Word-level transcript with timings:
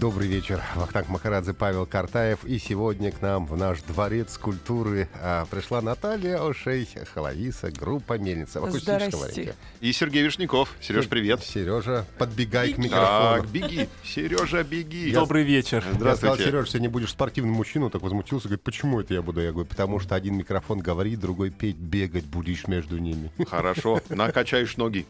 Добрый 0.00 0.28
вечер. 0.28 0.62
Вахтанг 0.76 1.10
Махарадзе, 1.10 1.52
Павел 1.52 1.84
Картаев. 1.84 2.46
И 2.46 2.58
сегодня 2.58 3.12
к 3.12 3.20
нам 3.20 3.44
в 3.44 3.54
наш 3.58 3.82
дворец 3.82 4.38
культуры 4.38 5.10
а, 5.20 5.44
пришла 5.44 5.82
Наталья 5.82 6.38
Ошей, 6.42 6.88
Халависа, 7.12 7.70
группа 7.70 8.16
«Мельница» 8.16 8.62
в 8.62 8.64
акустическом 8.64 9.20
варианте. 9.20 9.54
И 9.82 9.92
Сергей 9.92 10.22
Вишняков. 10.22 10.74
Сереж, 10.80 11.06
привет. 11.06 11.42
Сережа, 11.42 12.06
подбегай 12.16 12.72
к 12.72 12.78
микрофону. 12.78 13.42
Так, 13.42 13.50
беги. 13.50 13.90
Сережа, 14.02 14.64
беги. 14.64 15.12
Добрый 15.12 15.44
вечер. 15.44 15.84
Я 15.84 15.92
сказал, 15.92 16.14
Здравствуйте. 16.14 16.44
Сереж, 16.44 16.70
сегодня 16.70 16.88
будешь 16.88 17.10
спортивным 17.10 17.52
мужчиной, 17.52 17.90
так 17.90 18.00
возмутился, 18.00 18.48
говорит, 18.48 18.62
почему 18.62 19.02
это 19.02 19.12
я 19.12 19.20
буду? 19.20 19.42
Я 19.42 19.52
говорю, 19.52 19.68
потому 19.68 20.00
что 20.00 20.14
один 20.14 20.34
микрофон 20.34 20.78
говорит, 20.78 21.20
другой 21.20 21.50
петь, 21.50 21.76
бегать 21.76 22.24
будешь 22.24 22.66
между 22.68 22.96
ними. 22.96 23.30
Хорошо, 23.50 24.00
накачаешь 24.08 24.78
ноги. 24.78 25.04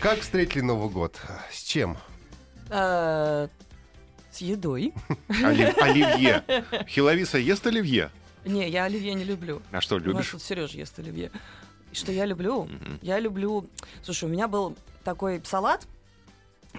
Как 0.00 0.18
встретили 0.18 0.62
Новый 0.62 0.90
год? 0.90 1.20
С 1.52 1.62
чем? 1.62 1.96
А, 2.72 3.48
С 4.30 4.38
едой. 4.38 4.94
Оли- 5.28 5.74
Оливье. 5.80 6.42
Хиловиса 6.88 7.38
ест 7.38 7.66
оливье? 7.66 8.10
Не, 8.44 8.68
я 8.68 8.84
оливье 8.84 9.14
не 9.14 9.24
люблю. 9.24 9.60
А 9.70 9.80
что, 9.80 9.96
У 9.96 9.98
нас 9.98 10.06
любишь? 10.06 10.30
тут 10.30 10.42
Сережа 10.42 10.78
ест 10.78 10.98
оливье. 10.98 11.30
Что 11.92 12.10
я 12.12 12.24
люблю? 12.24 12.68
Я 13.02 13.20
люблю... 13.20 13.68
Слушай, 14.02 14.24
у 14.24 14.28
меня 14.32 14.48
был 14.48 14.74
такой 15.04 15.42
салат 15.44 15.86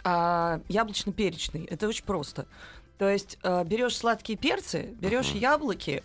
а, 0.04 0.60
яблочно-перечный. 0.68 1.66
Это 1.66 1.88
очень 1.88 2.04
просто. 2.06 2.48
То 2.98 3.08
есть 3.08 3.38
а, 3.44 3.64
берешь 3.64 3.96
сладкие 3.96 4.38
перцы, 4.38 4.94
берешь 5.00 5.30
яблоки, 5.32 6.04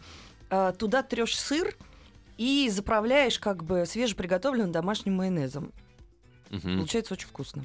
а, 0.51 0.73
туда 0.73 1.03
трешь 1.03 1.39
сыр 1.39 1.75
и 2.37 2.69
заправляешь 2.71 3.39
как 3.39 3.65
бы 3.65 3.87
свежеприготовленным 3.87 4.71
домашним 4.71 5.15
майонезом. 5.17 5.73
Получается 6.51 7.15
очень 7.15 7.29
вкусно. 7.29 7.65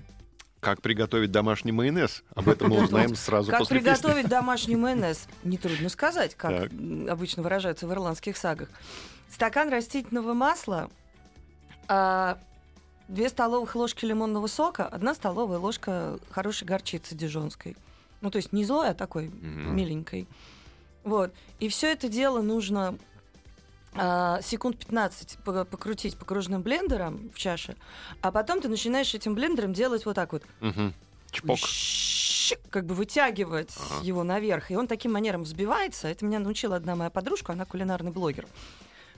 Как 0.64 0.82
приготовить 0.82 1.30
домашний 1.32 1.74
майонез? 1.74 2.24
Об 2.36 2.48
этом 2.48 2.70
мы 2.70 2.82
узнаем 2.84 3.16
сразу 3.16 3.52
Как 3.52 3.60
после 3.60 3.80
песни. 3.80 3.90
приготовить 3.90 4.28
домашний 4.30 4.78
майонез? 4.78 5.28
Нетрудно 5.44 5.90
сказать, 5.90 6.36
как 6.36 6.52
Так. 6.52 6.72
обычно 7.10 7.44
выражаются 7.44 7.86
в 7.86 7.92
ирландских 7.92 8.38
сагах. 8.38 8.70
Стакан 9.30 9.70
растительного 9.70 10.34
масла, 10.34 10.90
а, 11.90 12.38
две 13.10 13.28
столовых 13.28 13.76
ложки 13.76 14.06
лимонного 14.06 14.48
сока, 14.48 14.86
одна 14.88 15.14
столовая 15.14 15.58
ложка 15.60 16.18
хорошей 16.32 16.66
горчицы 16.66 17.14
дижонской. 17.14 17.76
Ну, 18.22 18.32
то 18.32 18.38
есть 18.38 18.54
не 18.54 18.64
злой, 18.64 18.90
а 18.90 18.94
такой 18.94 19.28
миленькой. 19.28 20.28
Вот. 21.04 21.34
И 21.60 21.68
все 21.68 21.92
это 21.92 22.08
дело 22.08 22.42
нужно 22.42 22.90
а, 22.90 23.13
секунд 24.42 24.78
15 24.80 25.38
по- 25.44 25.66
покрутить 25.66 26.18
покружным 26.18 26.62
блендером 26.62 27.30
в 27.34 27.38
чаше, 27.38 27.76
а 28.22 28.32
потом 28.32 28.62
ты 28.62 28.68
начинаешь 28.70 29.14
этим 29.14 29.36
блендером 29.36 29.74
делать 29.74 30.06
вот 30.06 30.16
так 30.16 30.34
вот 30.34 30.44
Мгм. 30.62 30.94
Чпок. 31.32 31.60
как 32.70 32.86
бы 32.86 32.94
вытягивать 32.96 33.74
Ага. 33.78 34.04
его 34.06 34.24
наверх. 34.24 34.70
И 34.72 34.76
он 34.76 34.88
таким 34.88 35.14
манером 35.14 35.44
взбивается. 35.44 36.08
Это 36.08 36.26
меня 36.26 36.40
научила 36.40 36.76
одна 36.76 36.96
моя 36.96 37.10
подружка, 37.10 37.54
она 37.54 37.66
кулинарный 37.66 38.12
блогер. 38.12 38.46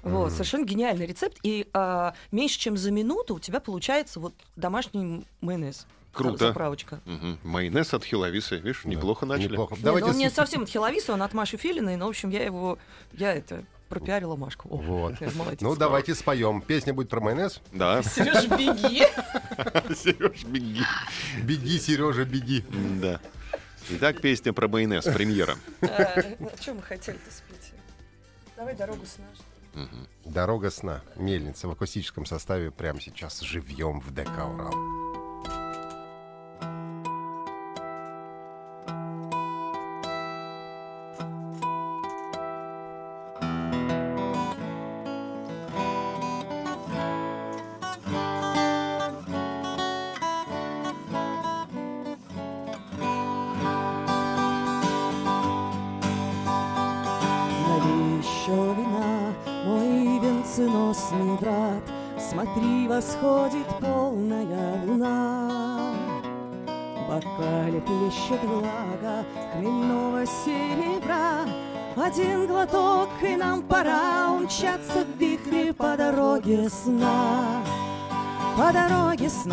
Вот, 0.04 0.32
совершенно 0.32 0.64
гениальный 0.66 1.08
рецепт. 1.08 1.38
И 1.42 1.68
а, 1.74 2.14
меньше 2.32 2.60
чем 2.60 2.78
за 2.78 2.92
минуту 2.92 3.36
у 3.36 3.40
тебя 3.40 3.60
получается 3.60 4.20
вот 4.20 4.34
домашний 4.56 5.26
майонез. 5.42 5.88
Круто. 6.14 6.48
Заправочка. 6.50 7.02
Мгм. 7.06 7.40
Майонез 7.44 7.94
от 7.94 8.06
Хиловисы. 8.06 8.58
Видишь, 8.58 8.86
неплохо 8.86 9.26
начали. 9.26 9.54
Неплохо. 9.54 9.76
Не, 9.76 9.82
Давайте 9.82 10.06
ну, 10.08 10.14
он 10.14 10.18
не 10.20 10.30
совсем 10.30 10.62
от 10.64 10.70
Хиловиса, 10.70 11.12
он 11.14 11.22
от 11.24 11.34
Маши 11.34 11.58
Филиной, 11.58 11.96
но, 11.98 12.06
в 12.06 12.10
общем, 12.10 12.30
я 12.30 12.44
его, 12.46 12.78
я 13.14 13.34
это, 13.34 13.66
пропиарила 14.00 14.36
Машку. 14.36 14.68
О, 14.70 14.78
Вот. 14.78 15.22
молодец. 15.36 15.62
Ну, 15.62 15.76
давайте 15.76 16.14
споем. 16.16 16.62
Песня 16.62 16.94
будет 16.94 17.10
про 17.10 17.22
майонез. 17.22 17.62
Да. 17.72 18.04
Сереж, 18.04 18.48
беги! 18.48 19.06
Сереж, 19.96 20.44
беги. 20.46 20.82
Беги, 21.44 21.80
Сережа, 21.80 22.26
беги. 22.26 22.64
Да. 23.02 23.20
Итак, 23.90 24.20
песня 24.22 24.52
про 24.52 24.68
майонез, 24.68 25.06
премьера. 25.06 25.56
А 25.82 26.22
что 26.60 26.74
мы 26.74 26.82
хотели-то 26.82 27.32
спеть? 27.32 27.72
Давай 28.58 28.76
дорогу 28.76 29.06
с 29.06 29.18
нашей. 29.18 29.90
Дорога 30.24 30.72
сна. 30.72 31.02
Мельница 31.16 31.68
в 31.68 31.72
акустическом 31.72 32.26
составе 32.26 32.72
прямо 32.72 33.00
сейчас 33.02 33.42
живьем 33.42 34.00
в 34.00 34.12
ДК 34.14 34.30
Урал. 34.48 34.74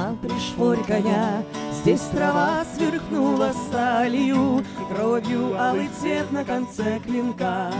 Сна 0.03 0.17
пришпорь 0.23 0.83
коня, 0.85 1.43
Здесь 1.73 2.03
трава 2.13 2.65
сверкнула 2.77 3.53
сталью, 3.53 4.65
кровью 4.89 5.61
алый 5.61 5.89
цвет 5.89 6.31
на 6.33 6.45
конце 6.45 7.01
клинка. 7.01 7.73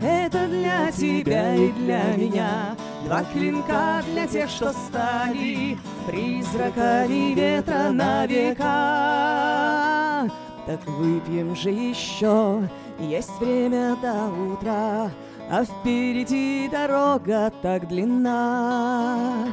Это 0.00 0.48
для 0.48 0.90
тебя 0.90 1.54
и 1.54 1.70
для 1.72 2.14
меня. 2.16 2.74
Два 3.04 3.22
клинка 3.24 4.02
для 4.12 4.26
тех, 4.26 4.48
что 4.48 4.72
стали 4.72 5.76
Призраками 6.06 7.34
ветра 7.34 7.90
на 7.90 8.24
века. 8.26 10.30
Так 10.66 10.86
выпьем 10.86 11.54
же 11.54 11.70
еще. 11.70 12.62
Есть 12.98 13.38
время 13.40 13.96
до 14.02 14.28
утра 14.28 15.10
А 15.50 15.64
впереди 15.64 16.68
дорога 16.70 17.50
так 17.62 17.88
длинна 17.88 19.46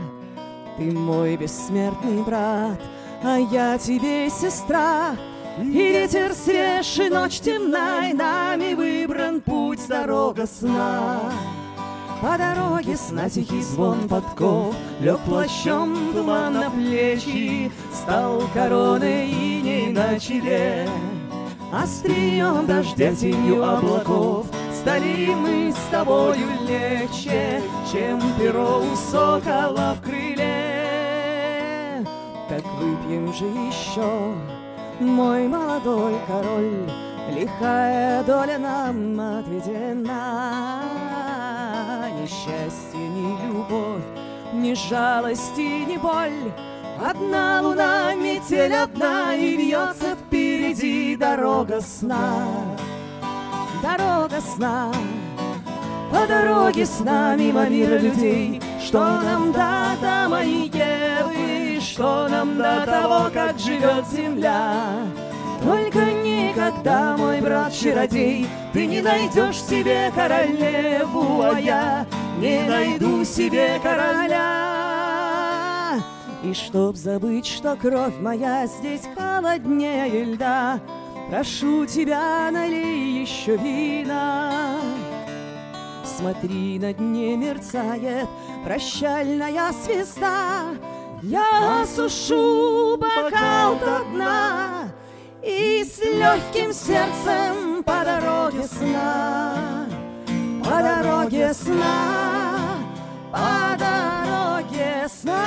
ты 0.77 0.91
мой 0.91 1.35
бессмертный 1.35 2.21
брат, 2.23 2.79
а 3.23 3.37
я 3.37 3.77
тебе 3.77 4.29
сестра. 4.29 5.15
И 5.59 5.65
ветер 5.65 6.33
свеж, 6.33 6.99
и 6.99 7.09
ночь 7.09 7.39
темна, 7.39 8.09
и 8.09 8.13
нами 8.13 8.75
выбран 8.75 9.41
путь, 9.41 9.87
дорога 9.87 10.45
сна. 10.45 11.19
По 12.21 12.37
дороге 12.37 12.97
сна 12.97 13.29
тихий 13.29 13.61
звон 13.61 14.07
подков 14.07 14.75
Лег 14.99 15.19
плащом 15.19 15.95
туман 16.13 16.53
на 16.53 16.71
плечи 16.71 17.71
Стал 17.93 18.41
короной 18.55 19.29
иней 19.29 19.91
на 19.91 20.19
челе 20.19 20.89
Острием 21.71 22.65
дождя 22.65 23.13
тенью 23.13 23.63
облаков 23.63 24.47
Стали 24.81 25.27
мы 25.35 25.71
с 25.71 25.91
тобою 25.91 26.47
легче 26.67 27.61
Чем 27.91 28.19
перо 28.39 28.79
у 28.79 28.95
сокола 28.95 29.95
в 29.95 30.01
крыле 30.01 30.56
Так 32.57 32.65
выпьем 32.79 33.31
же 33.31 33.45
еще 33.45 34.33
Мой 34.99 35.47
молодой 35.47 36.15
король? 36.25 36.89
Лихая 37.29 38.23
доля 38.23 38.57
нам 38.57 39.19
отведена. 39.19 40.81
Ни 42.19 42.25
счастье, 42.25 42.97
ни 42.97 43.37
любовь 43.45 44.01
Ни 44.53 44.73
жалости, 44.73 45.85
ни 45.85 45.97
боль. 45.97 46.51
Одна 46.99 47.61
луна, 47.61 48.15
метель 48.15 48.73
одна 48.73 49.35
И 49.35 49.55
вьется 49.55 50.15
впереди 50.15 51.15
дорога 51.15 51.79
сна. 51.79 52.43
Дорога 53.83 54.41
сна. 54.41 54.91
По 56.11 56.25
дороге 56.25 56.87
с 56.87 57.01
нами 57.01 57.43
мимо 57.43 57.69
мира 57.69 57.99
людей. 57.99 58.59
Что 58.83 58.99
нам 58.99 59.51
до 59.51 59.91
Адама 59.91 60.41
и 60.43 60.69
Евы, 60.69 60.96
что 61.97 62.27
нам 62.29 62.57
до 62.59 62.85
того, 62.85 63.31
как 63.33 63.57
живет 63.57 64.05
земля? 64.07 65.01
Только 65.63 65.97
никогда, 65.97 67.17
мой 67.17 67.41
брат-чародей, 67.41 68.45
Ты 68.71 68.85
не 68.85 69.01
найдешь 69.01 69.59
себе 69.59 70.11
королеву, 70.13 71.41
а 71.41 71.59
я 71.59 72.05
не 72.37 72.61
найду 72.67 73.25
себе 73.25 73.79
короля. 73.81 74.35
И 76.43 76.53
чтоб 76.53 76.95
забыть, 76.95 77.47
что 77.47 77.75
кровь 77.75 78.19
моя 78.19 78.67
здесь 78.67 79.09
холоднее 79.15 80.23
льда, 80.23 80.79
Прошу 81.31 81.87
тебя, 81.87 82.51
налей 82.51 83.21
еще 83.21 83.57
вина. 83.57 84.79
Смотри, 86.05 86.77
на 86.77 86.93
дне 86.93 87.35
мерцает 87.35 88.27
прощальная 88.63 89.71
звезда. 89.83 90.75
Я 91.23 91.81
осушу 91.81 92.97
бокал 92.97 93.79
до 93.79 94.03
дна 94.11 94.93
И 95.41 95.83
с 95.83 95.97
легким 95.99 96.71
сердцем 96.71 97.83
по 97.83 98.03
дороге 98.05 98.67
сна, 98.67 99.87
По 100.63 100.81
дороге 100.81 101.53
сна, 101.53 102.59
по 103.31 103.77
дороге 103.79 105.07
сна. 105.09 105.43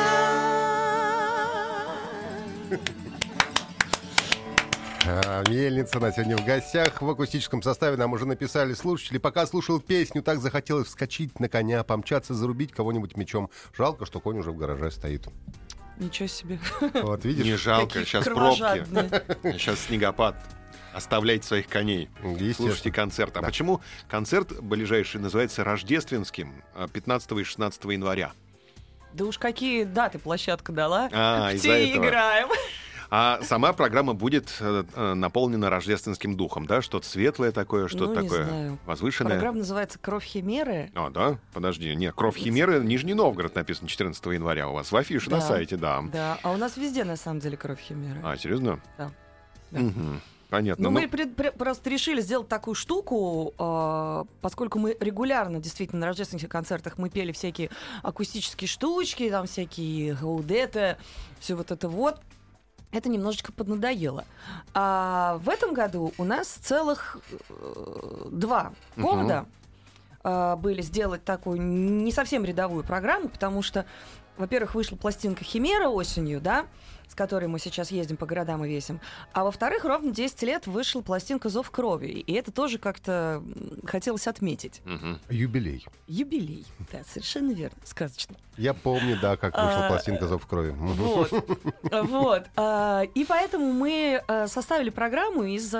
А, 5.06 5.42
Мельница 5.48 5.98
на 5.98 6.12
сегодня 6.12 6.36
в 6.36 6.44
гостях 6.44 7.00
в 7.00 7.08
акустическом 7.08 7.62
составе. 7.62 7.96
Нам 7.96 8.12
уже 8.12 8.26
написали 8.26 8.74
слушатели. 8.74 9.18
Пока 9.18 9.46
слушал 9.46 9.80
песню, 9.80 10.22
так 10.22 10.40
захотелось 10.40 10.88
вскочить 10.88 11.40
на 11.40 11.48
коня, 11.48 11.82
помчаться, 11.84 12.34
зарубить 12.34 12.72
кого-нибудь 12.72 13.16
мечом. 13.16 13.50
Жалко, 13.76 14.06
что 14.06 14.20
конь 14.20 14.38
уже 14.38 14.52
в 14.52 14.56
гараже 14.56 14.90
стоит. 14.90 15.28
Ничего 16.00 16.26
себе. 16.28 16.58
Вот, 16.94 17.24
видишь? 17.24 17.44
Не 17.44 17.56
жалко, 17.56 17.86
Какие 17.88 18.04
сейчас 18.04 18.24
пробки, 18.24 18.84
сейчас 19.58 19.80
снегопад. 19.80 20.34
Оставляйте 20.92 21.46
своих 21.46 21.68
коней. 21.68 22.08
Слушайте 22.56 22.90
концерт. 22.90 23.36
А 23.36 23.40
Да. 23.40 23.46
почему 23.46 23.80
концерт 24.08 24.60
ближайший 24.60 25.20
называется 25.20 25.62
рождественским 25.62 26.64
а, 26.74 26.88
15 26.88 27.30
и 27.32 27.44
16 27.44 27.84
января? 27.84 28.32
Да 29.12 29.24
уж 29.24 29.38
какие 29.38 29.84
даты 29.84 30.18
площадка 30.18 30.72
дала. 30.72 31.08
А, 31.12 31.54
те 31.56 31.90
этого. 31.90 32.06
играем. 32.06 32.48
А 33.12 33.40
сама 33.42 33.72
программа 33.72 34.14
будет 34.14 34.54
э, 34.60 34.84
э, 34.94 35.14
наполнена 35.14 35.68
рождественским 35.68 36.36
духом, 36.36 36.66
да? 36.66 36.80
Что-то 36.80 37.06
светлое 37.06 37.50
такое, 37.50 37.88
что-то 37.88 38.14
Ну, 38.14 38.22
такое 38.22 38.44
знаю. 38.44 38.78
возвышенное. 38.86 39.32
Программа 39.32 39.58
называется 39.58 39.98
«Кровь 39.98 40.24
Химеры». 40.24 40.92
А, 40.94 41.10
да? 41.10 41.38
Подожди. 41.52 41.92
Нет, 41.96 42.14
«Кровь 42.14 42.36
Химеры», 42.36 42.78
Нижний 42.84 43.14
Новгород 43.14 43.56
написано 43.56 43.88
14 43.88 44.24
января 44.26 44.68
у 44.68 44.74
вас. 44.74 44.92
В 44.92 44.96
афише 44.96 45.28
на 45.28 45.38
Да. 45.38 45.42
сайте, 45.42 45.76
да. 45.76 46.02
Да, 46.12 46.38
а 46.44 46.52
у 46.52 46.56
нас 46.56 46.76
везде 46.76 47.02
на 47.02 47.16
самом 47.16 47.40
деле 47.40 47.56
«Кровь 47.56 47.80
Химеры». 47.80 48.20
А, 48.22 48.36
серьезно? 48.36 48.80
Да. 48.96 49.10
Да. 49.72 49.80
Мгм. 49.80 50.20
Понятно. 50.48 50.82
Ну, 50.84 50.90
Ну, 50.90 51.00
мы 51.00 51.08
пред- 51.08 51.34
пре- 51.36 51.52
просто 51.56 51.88
решили 51.90 52.20
сделать 52.20 52.48
такую 52.48 52.74
штуку, 52.74 53.54
э, 53.56 54.24
поскольку 54.40 54.80
мы 54.80 54.96
регулярно, 54.98 55.60
действительно, 55.60 56.00
на 56.00 56.06
рождественских 56.08 56.48
концертах 56.48 56.98
мы 56.98 57.08
пели 57.08 57.30
всякие 57.30 57.70
акустические 58.02 58.66
штучки, 58.66 59.30
там 59.30 59.46
всякие 59.46 60.14
гаудеты, 60.14 60.96
все 61.38 61.54
вот 61.54 61.70
это 61.70 61.88
вот. 61.88 62.20
Это 62.92 63.08
немножечко 63.08 63.52
поднадоело. 63.52 64.24
А 64.74 65.38
в 65.42 65.48
этом 65.48 65.74
году 65.74 66.12
у 66.18 66.24
нас 66.24 66.48
целых 66.48 67.18
э, 67.48 68.28
два 68.30 68.72
повода 68.96 69.46
э, 70.24 70.56
были 70.56 70.82
сделать 70.82 71.24
такую 71.24 71.60
не 71.60 72.10
совсем 72.10 72.44
рядовую 72.44 72.82
программу, 72.82 73.28
потому 73.28 73.62
что, 73.62 73.86
во-первых, 74.36 74.74
вышла 74.74 74.96
пластинка 74.96 75.44
«Химера» 75.44 75.88
осенью, 75.88 76.40
да, 76.40 76.66
с 77.10 77.14
которой 77.16 77.46
мы 77.48 77.58
сейчас 77.58 77.90
ездим 77.90 78.16
по 78.16 78.24
городам 78.24 78.64
и 78.64 78.68
весим. 78.68 79.00
А 79.32 79.42
во-вторых, 79.42 79.84
ровно 79.84 80.12
10 80.12 80.40
лет 80.44 80.66
вышла 80.68 81.00
пластинка 81.00 81.48
«Зов 81.48 81.68
крови». 81.72 82.06
И 82.06 82.32
это 82.34 82.52
тоже 82.52 82.78
как-то 82.78 83.42
хотелось 83.84 84.28
отметить. 84.28 84.80
мгм. 84.84 85.18
Юбилей. 85.28 85.84
Юбилей. 86.06 86.64
Да, 86.92 87.00
совершенно 87.04 87.50
верно. 87.50 87.76
Сказочно. 87.84 88.36
Я 88.56 88.74
помню, 88.74 89.18
да, 89.20 89.36
как 89.36 89.54
вышла 89.54 89.86
А, 89.86 89.88
пластинка 89.88 90.28
«Зов 90.28 90.46
крови». 90.46 90.70
Вот. 90.70 91.30
Вот. 91.90 92.44
А, 92.56 93.02
И 93.14 93.24
поэтому 93.24 93.72
мы 93.72 94.22
а, 94.28 94.46
составили 94.46 94.90
программу 94.90 95.42
из 95.42 95.74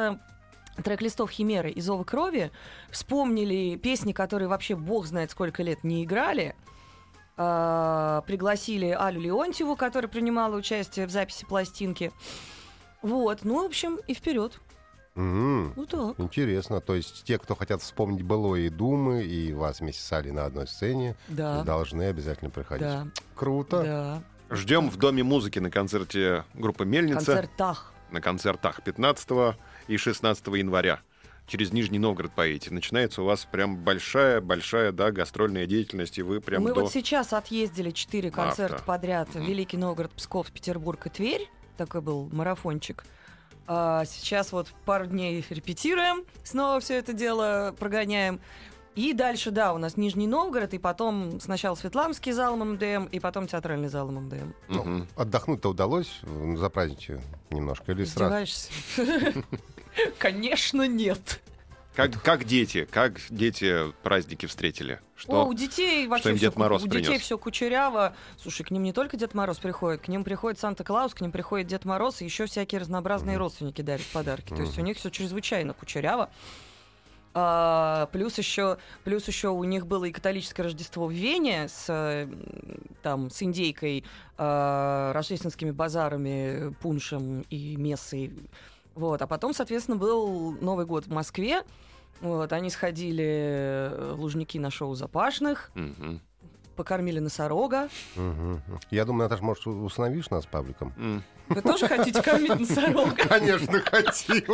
трек-листов 0.83 1.31
Химеры 1.31 1.71
и 1.71 1.81
Зова 1.81 2.05
крови, 2.05 2.51
вспомнили 2.91 3.77
песни, 3.77 4.13
которые 4.13 4.49
вообще 4.49 4.75
бог 4.75 5.07
знает 5.07 5.31
сколько 5.31 5.63
лет 5.63 5.85
не 5.85 6.05
играли, 6.05 6.57
а, 7.43 8.21
пригласили 8.27 8.91
Алю 8.91 9.19
Леонтьеву, 9.19 9.75
которая 9.75 10.11
принимала 10.11 10.57
участие 10.57 11.07
в 11.07 11.11
записи 11.11 11.47
пластинки. 11.47 12.13
Вот, 13.01 13.45
ну, 13.45 13.63
в 13.63 13.65
общем, 13.67 13.99
и 14.07 14.13
вперед. 14.13 14.61
Мгм. 15.15 15.73
Ну 15.75 15.87
так. 15.87 16.21
Интересно. 16.21 16.83
То 16.83 16.95
есть 16.95 17.25
те, 17.25 17.39
кто 17.39 17.55
хотят 17.55 17.81
вспомнить 17.81 18.23
былое 18.23 18.61
и 18.61 18.69
думы, 18.69 19.23
и 19.23 19.55
вас 19.55 19.81
вместе 19.81 20.03
с 20.03 20.13
Алей 20.13 20.33
на 20.33 20.45
одной 20.45 20.67
сцене, 20.67 21.17
Да. 21.29 21.63
должны 21.63 22.03
обязательно 22.05 22.51
приходить. 22.51 22.87
Да. 22.87 23.07
Круто. 23.35 23.83
Да. 23.83 24.55
Ждем 24.55 24.91
в 24.91 24.99
Доме 24.99 25.23
музыки 25.23 25.59
на 25.61 25.71
концерте 25.71 26.45
группы 26.53 26.85
«Мельница». 26.85 27.25
Концертах. 27.25 27.95
На 28.11 28.21
концертах 28.21 28.83
15 28.83 29.57
и 29.89 29.97
16 29.97 30.57
января. 30.57 31.01
Через 31.51 31.73
Нижний 31.73 31.99
Новгород 31.99 32.31
поедете. 32.31 32.73
Начинается 32.73 33.23
у 33.23 33.25
вас 33.25 33.45
прям 33.45 33.77
большая-большая, 33.77 34.93
да, 34.93 35.11
гастрольная 35.11 35.67
деятельность, 35.67 36.17
и 36.17 36.23
вы 36.23 36.41
прям 36.41 36.63
Мы 36.63 36.73
до... 36.73 36.83
вот 36.83 36.93
сейчас 36.93 37.33
отъездили 37.33 37.91
четыре 37.91 38.31
Марта. 38.31 38.43
концерта 38.43 38.85
подряд. 38.85 39.35
Мгм. 39.35 39.47
Великий 39.47 39.77
Новгород, 39.77 40.13
Псков, 40.13 40.53
Петербург 40.53 41.05
и 41.09 41.11
Тверь. 41.11 41.51
Такой 41.77 42.03
был 42.03 42.29
марафончик. 42.31 43.05
А 43.67 44.05
сейчас 44.05 44.53
вот 44.53 44.69
пару 44.85 45.07
дней 45.07 45.45
репетируем, 45.51 46.25
снова 46.45 46.79
все 46.79 46.95
это 46.95 47.13
дело 47.13 47.75
прогоняем. 47.77 48.39
И 48.95 49.13
дальше, 49.13 49.51
да, 49.51 49.73
у 49.73 49.79
нас 49.79 49.97
Нижний 49.97 50.29
Новгород, 50.29 50.73
и 50.75 50.79
потом 50.79 51.41
сначала 51.41 51.75
Светланский 51.75 52.31
зал 52.31 52.57
ММДМ, 52.57 53.07
и 53.07 53.19
потом 53.19 53.49
театральный 53.49 53.89
зал 53.89 54.09
ММДМ. 54.09 54.53
Мгм. 54.69 55.09
Отдохнуть-то 55.17 55.71
удалось 55.71 56.21
за 56.23 56.69
праздники 56.71 57.21
немножко 57.51 57.91
или 57.91 58.05
сразу? 58.05 58.47
Конечно, 60.19 60.87
нет. 60.87 61.41
Как, 61.95 62.23
как 62.23 62.45
дети? 62.45 62.87
Как 62.91 63.21
дети 63.31 63.93
праздники 64.03 64.47
встретили? 64.47 65.01
Что? 65.17 65.43
О, 65.43 65.45
у 65.47 65.55
детей 65.55 66.07
вообще 66.07 66.31
им 66.31 66.37
всё 66.37 66.47
Дед 66.47 66.55
ку- 66.55 66.61
Мороз 66.61 66.83
у 66.83 66.87
детей 66.87 67.05
принес? 67.05 67.21
все 67.23 67.37
кучеряво. 67.37 68.15
Слушай, 68.39 68.65
к 68.65 68.71
ним 68.71 68.85
не 68.85 68.93
только 68.93 69.17
Дед 69.17 69.35
Мороз 69.35 69.59
приходит, 69.59 70.01
к 70.03 70.09
ним 70.09 70.25
приходит 70.25 70.59
Санта-Клаус, 70.61 71.13
к 71.15 71.21
ним 71.21 71.33
приходит 71.33 71.67
Дед 71.67 71.85
Мороз, 71.85 72.23
и 72.23 72.25
еще 72.25 72.47
всякие 72.47 72.81
разнообразные 72.81 73.37
родственники 73.37 73.83
дарят 73.83 74.07
подарки. 74.13 74.55
То 74.55 74.63
есть 74.63 74.79
у 74.79 74.83
них 74.83 74.97
все 74.99 75.11
чрезвычайно 75.11 75.75
кучеряво. 75.75 76.31
А, 77.33 78.09
плюс 78.13 78.39
еще, 78.39 78.79
плюс 79.05 79.29
еще 79.29 79.49
у 79.51 79.63
них 79.65 79.87
было 79.87 80.05
и 80.07 80.11
католическое 80.11 80.65
Рождество 80.65 81.07
в 81.07 81.13
Вене 81.13 81.69
с 81.69 82.29
там 83.03 83.31
с 83.31 83.43
индейкой, 83.43 84.05
а, 84.37 85.13
рождественскими 85.13 85.71
базарами, 85.71 86.73
пуншем 86.81 87.43
и 87.51 87.77
мессой. 87.77 88.33
Вот, 89.01 89.23
а 89.23 89.27
потом, 89.27 89.55
соответственно, 89.55 89.97
был 89.97 90.53
Новый 90.61 90.85
год 90.85 91.07
в 91.07 91.11
Москве. 91.11 91.63
Вот, 92.21 92.53
они 92.53 92.69
сходили 92.69 93.25
э, 93.91 94.15
Лужники 94.15 94.59
на 94.59 94.71
шоу 94.71 94.95
Запашных, 94.95 95.71
Мгм. 95.75 96.21
Покормили 96.81 97.19
носорога. 97.19 97.91
Я 98.91 99.05
думаю, 99.05 99.25
Наташа, 99.29 99.45
может, 99.45 99.67
у- 99.67 99.85
усыновишь 99.85 100.31
нас 100.31 100.45
с 100.45 100.47
Павликом? 100.47 100.95
М. 100.97 101.23
Вы 101.49 101.61
тоже 101.61 101.89
хотите 101.89 102.23
кормить 102.23 102.59
носорога? 102.59 103.11
Конечно, 103.29 103.81
хотим. 103.81 104.45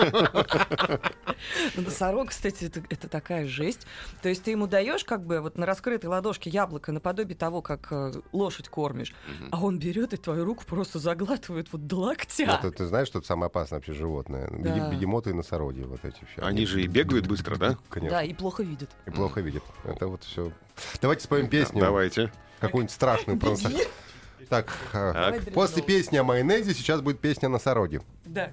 Ну, 1.77 1.83
Носорог, 1.83 2.31
кстати, 2.31 2.65
это, 2.91 3.09
такая 3.09 3.47
жесть. 3.47 3.87
То 4.23 4.29
есть 4.29 4.43
ты 4.43 4.51
ему 4.51 4.67
даешь 4.67 5.05
как 5.05 5.25
бы 5.25 5.41
вот 5.41 5.57
на 5.57 5.67
раскрытой 5.67 6.09
ладошке 6.11 6.51
яблоко 6.51 6.91
наподобие 6.91 7.37
того, 7.37 7.63
как 7.63 7.87
э, 7.93 8.13
лошадь 8.33 8.69
кормишь, 8.69 9.15
а 9.53 9.63
он 9.63 9.79
берет 9.79 10.15
и 10.15 10.17
твою 10.17 10.45
руку 10.45 10.65
просто 10.67 10.99
заглатывает 10.99 11.69
вот 11.73 11.87
до 11.87 11.97
локтя. 11.97 12.59
Это 12.61 12.73
ты 12.73 12.87
знаешь, 12.87 13.07
что 13.07 13.19
это 13.19 13.29
самое 13.29 13.47
опасное 13.47 13.79
вообще 13.79 13.93
животное? 13.93 14.49
Бегемоты 14.51 15.31
и 15.31 15.33
носороги, 15.33 15.83
вот 15.83 16.05
эти 16.05 16.25
все. 16.33 16.43
Они 16.43 16.67
же 16.67 16.83
и 16.83 16.87
бегают 16.89 17.27
быстро, 17.29 17.57
да? 17.57 17.77
Конечно. 17.89 18.19
Да, 18.19 18.25
и 18.25 18.33
плохо 18.35 18.63
видит. 18.65 18.91
И 19.07 19.11
плохо 19.11 19.41
видят. 19.43 19.63
Это 19.85 20.09
вот 20.09 20.25
все. 20.25 20.51
Давайте 21.01 21.25
споем 21.25 21.49
песню. 21.49 21.81
Давайте. 21.81 22.33
Какую-нибудь 22.61 22.93
страшную 22.95 23.39
просто. 23.39 23.71
Так, 24.49 24.73
а, 24.93 25.33
Так. 25.33 25.53
после 25.53 25.83
песни 25.83 26.17
о 26.19 26.23
майонезе 26.23 26.73
сейчас 26.73 27.01
будет 27.01 27.19
песня 27.19 27.47
о 27.47 27.51
носороге. 27.51 28.03
Да. 28.25 28.51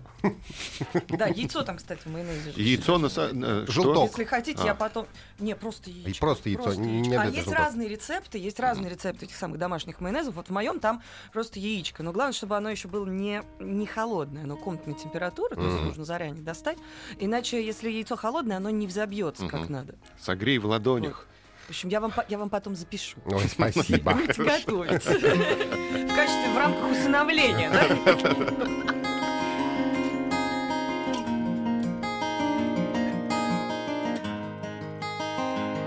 Да, 1.10 1.28
яйцо 1.28 1.62
там, 1.62 1.78
кстати, 1.78 2.02
в 2.04 2.08
майонезе. 2.08 2.52
же. 2.52 2.60
Яйцо 2.62 2.98
на... 2.98 3.08
э? 3.16 3.66
Желток. 3.68 4.10
Если 4.10 4.24
хотите, 4.24 4.62
А. 4.64 4.66
я 4.66 4.76
потом... 4.76 5.06
Не, 5.38 5.56
просто 5.56 5.92
яичко. 5.92 6.20
просто 6.20 6.50
яйцо. 6.50 6.70
А 6.72 7.26
есть 7.28 7.52
разные 7.52 7.90
рецепты, 7.90 8.40
есть 8.40 8.60
разные 8.60 8.90
рецепты 8.90 9.26
этих 9.26 9.36
самых 9.36 9.60
домашних 9.60 10.00
майонезов. 10.00 10.34
Вот 10.36 10.48
в 10.48 10.52
моем 10.52 10.80
там 10.80 11.04
просто 11.32 11.60
яичко. 11.60 12.02
Но 12.02 12.12
главное, 12.12 12.34
чтобы 12.34 12.58
оно 12.58 12.70
еще 12.72 12.88
было 12.88 13.06
не, 13.06 13.44
не 13.60 13.86
холодное, 13.86 14.44
оно 14.44 14.58
комнатной 14.58 14.96
температуры, 14.96 15.56
то 15.56 15.62
есть 15.62 15.84
нужно 15.84 16.06
заранее 16.06 16.44
достать. 16.44 16.78
Иначе, 17.20 17.64
если 17.64 17.92
яйцо 17.92 18.16
холодное, 18.16 18.58
оно 18.58 18.72
не 18.72 18.88
взобьется 18.88 19.48
как 19.48 19.70
надо. 19.70 19.96
Согрей 20.20 20.58
в 20.58 20.66
ладонях. 20.66 21.28
В 21.66 21.70
общем, 21.70 21.90
я 21.90 22.02
вам, 22.02 22.12
я 22.28 22.38
вам 22.38 22.50
потом 22.50 22.76
запишу. 22.76 23.18
Ой, 23.26 23.48
спасибо. 23.48 24.14
Будете 24.16 24.44
готовить. 24.44 25.06
В 25.06 26.16
качестве, 26.16 26.50
в 26.54 26.58
рамках 26.58 26.92
усыновления, 26.92 27.70
да? 27.72 28.94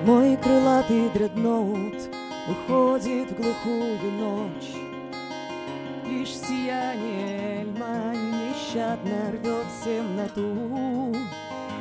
Мой 0.05 0.37
крылатый 0.37 1.11
дредноут 1.11 2.09
уходит 2.49 3.31
в 3.33 3.37
глухую 3.37 4.13
ночь. 4.13 4.71
Лишь 6.07 6.37
сияние 6.37 7.65
льма 7.65 8.15
нещадно 8.15 9.33
рвет 9.33 9.67
темноту. 9.85 11.13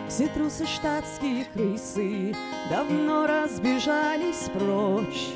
Все 0.07 0.29
штатские 0.65 1.45
крысы 1.45 2.35
давно 2.69 3.25
разбежались 3.25 4.49
прочь. 4.53 5.33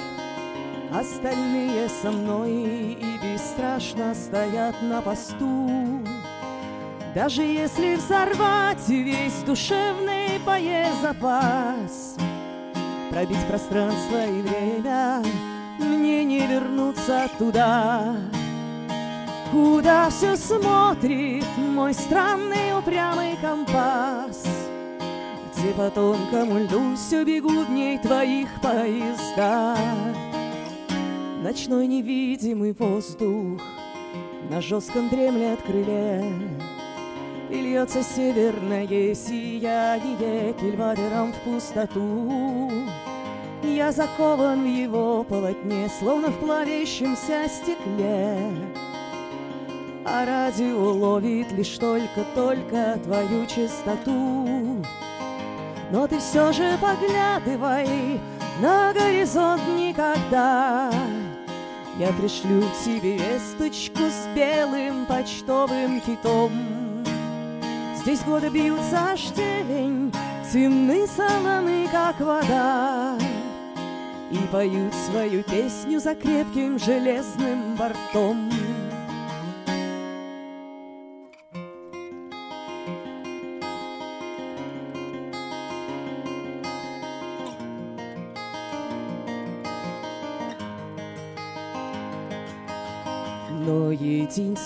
Остальные 0.94 1.90
со 1.90 2.12
мной 2.12 2.52
и 2.52 3.20
бесстрашно 3.22 4.14
стоят 4.14 4.76
на 4.82 5.02
посту. 5.02 5.70
Даже 7.16 7.42
если 7.42 7.96
взорвать 7.96 8.88
весь 8.88 9.42
душевный 9.46 10.40
боезапас, 10.46 12.16
Пробить 13.10 13.46
пространство 13.48 14.26
и 14.28 14.42
время, 14.42 15.24
мне 15.80 16.24
не 16.24 16.46
вернуться 16.46 17.28
туда, 17.40 18.16
Куда 19.52 20.12
все 20.12 20.38
смотрит 20.38 21.46
мой 21.58 21.96
странный 21.96 22.78
упрямый 22.78 23.36
компас, 23.42 24.44
по 25.80 25.90
тонкому 25.90 26.60
льду 26.60 26.94
все 26.98 27.24
бегут 27.24 27.68
дней 27.70 27.98
твоих 28.00 28.50
поезда. 28.62 29.78
Ночной 31.42 31.88
невидимый 31.88 32.74
воздух 32.74 33.62
на 34.50 34.60
жестком 34.60 35.08
дремлет 35.08 35.62
крыле, 35.62 36.34
И 37.50 37.62
льется 37.62 38.04
северное 38.04 38.86
сияние 39.16 40.52
кильватером 40.60 41.32
в 41.32 41.38
пустоту. 41.50 42.70
Я 43.64 43.94
закован 43.94 44.64
в 44.64 44.68
его 44.68 45.24
полотне, 45.24 45.90
словно 45.98 46.28
в 46.28 46.40
плавящемся 46.40 47.48
стекле. 47.48 48.36
А 50.04 50.26
радио 50.26 50.92
ловит 50.92 51.54
лишь 51.54 51.78
только-только 51.78 53.00
твою 53.02 53.46
чистоту. 53.46 54.84
Но 55.92 56.08
ты 56.08 56.20
все 56.20 56.52
же 56.52 56.78
поглядывай 56.80 58.20
на 58.62 58.94
горизонт 58.94 59.62
никогда. 59.68 60.92
Я 61.98 62.14
пришлю 62.14 62.64
тебе 62.86 63.18
весточку 63.18 64.04
с 64.04 64.28
белым 64.36 65.06
почтовым 65.06 66.00
китом. 66.02 66.52
Здесь 67.96 68.22
годы 68.22 68.50
бьются 68.50 69.18
штевень, 69.18 70.14
темны 70.52 71.08
солоны, 71.08 71.88
как 71.92 72.20
вода. 72.20 73.18
И 74.32 74.38
поют 74.52 74.94
свою 74.94 75.44
песню 75.44 76.00
за 76.00 76.14
крепким 76.14 76.78
железным 76.78 77.76
бортом. 77.76 78.50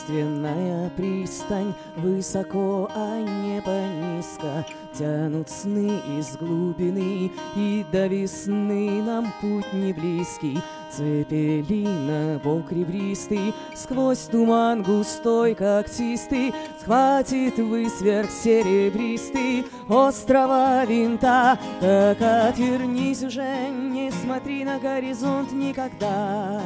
Единственная 0.07 0.89
пристань 0.91 1.73
Высоко, 1.97 2.89
а 2.93 3.19
небо 3.19 3.87
низко. 4.15 4.65
Тянут 4.97 5.49
сны 5.49 5.99
из 6.19 6.37
глубины 6.37 7.31
И 7.55 7.85
до 7.91 8.07
весны 8.07 9.01
нам 9.01 9.33
путь 9.41 9.71
не 9.73 9.93
близкий. 9.93 10.59
Цепелина, 10.91 12.39
бок 12.43 12.71
ребристый 12.71 13.53
Сквозь 13.75 14.19
туман 14.19 14.83
густой, 14.83 15.55
когтистый 15.55 16.53
Схватит 16.79 17.57
высверх 17.57 18.29
серебристый 18.29 19.65
Острова 19.89 20.85
винта 20.85 21.57
Так 21.81 22.21
отвернись 22.21 23.23
уже, 23.23 23.69
не 23.71 24.11
смотри 24.11 24.63
на 24.63 24.77
горизонт 24.77 25.51
никогда 25.51 26.61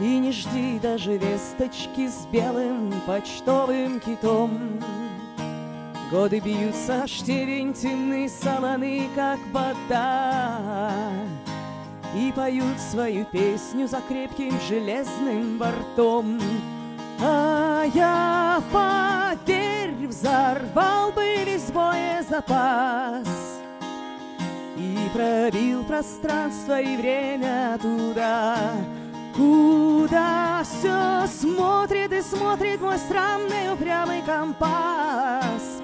и 0.00 0.18
не 0.18 0.32
жди 0.32 0.78
даже 0.78 1.16
весточки 1.16 2.08
с 2.08 2.26
белым 2.32 2.92
почтовым 3.06 4.00
китом. 4.00 4.80
Годы 6.10 6.40
бьются, 6.40 7.06
штевень 7.06 7.74
темны, 7.74 8.28
солоны, 8.28 9.08
как 9.14 9.38
вода. 9.52 10.90
И 12.16 12.32
поют 12.34 12.80
свою 12.80 13.26
песню 13.26 13.86
за 13.86 14.00
крепким 14.08 14.58
железным 14.68 15.58
бортом. 15.58 16.40
А 17.20 17.84
я, 17.94 18.62
поверь, 18.72 20.06
взорвал 20.06 21.10
бы 21.12 21.44
весь 21.44 21.70
боезапас 21.72 23.26
И 24.76 24.96
пробил 25.12 25.82
пространство 25.82 26.80
и 26.80 26.96
время 26.96 27.76
туда, 27.82 28.56
Куда 29.38 30.64
все 30.64 31.28
смотрит 31.28 32.12
и 32.12 32.20
смотрит 32.20 32.80
мой 32.80 32.98
странный 32.98 33.72
упрямый 33.72 34.20
компас, 34.22 35.80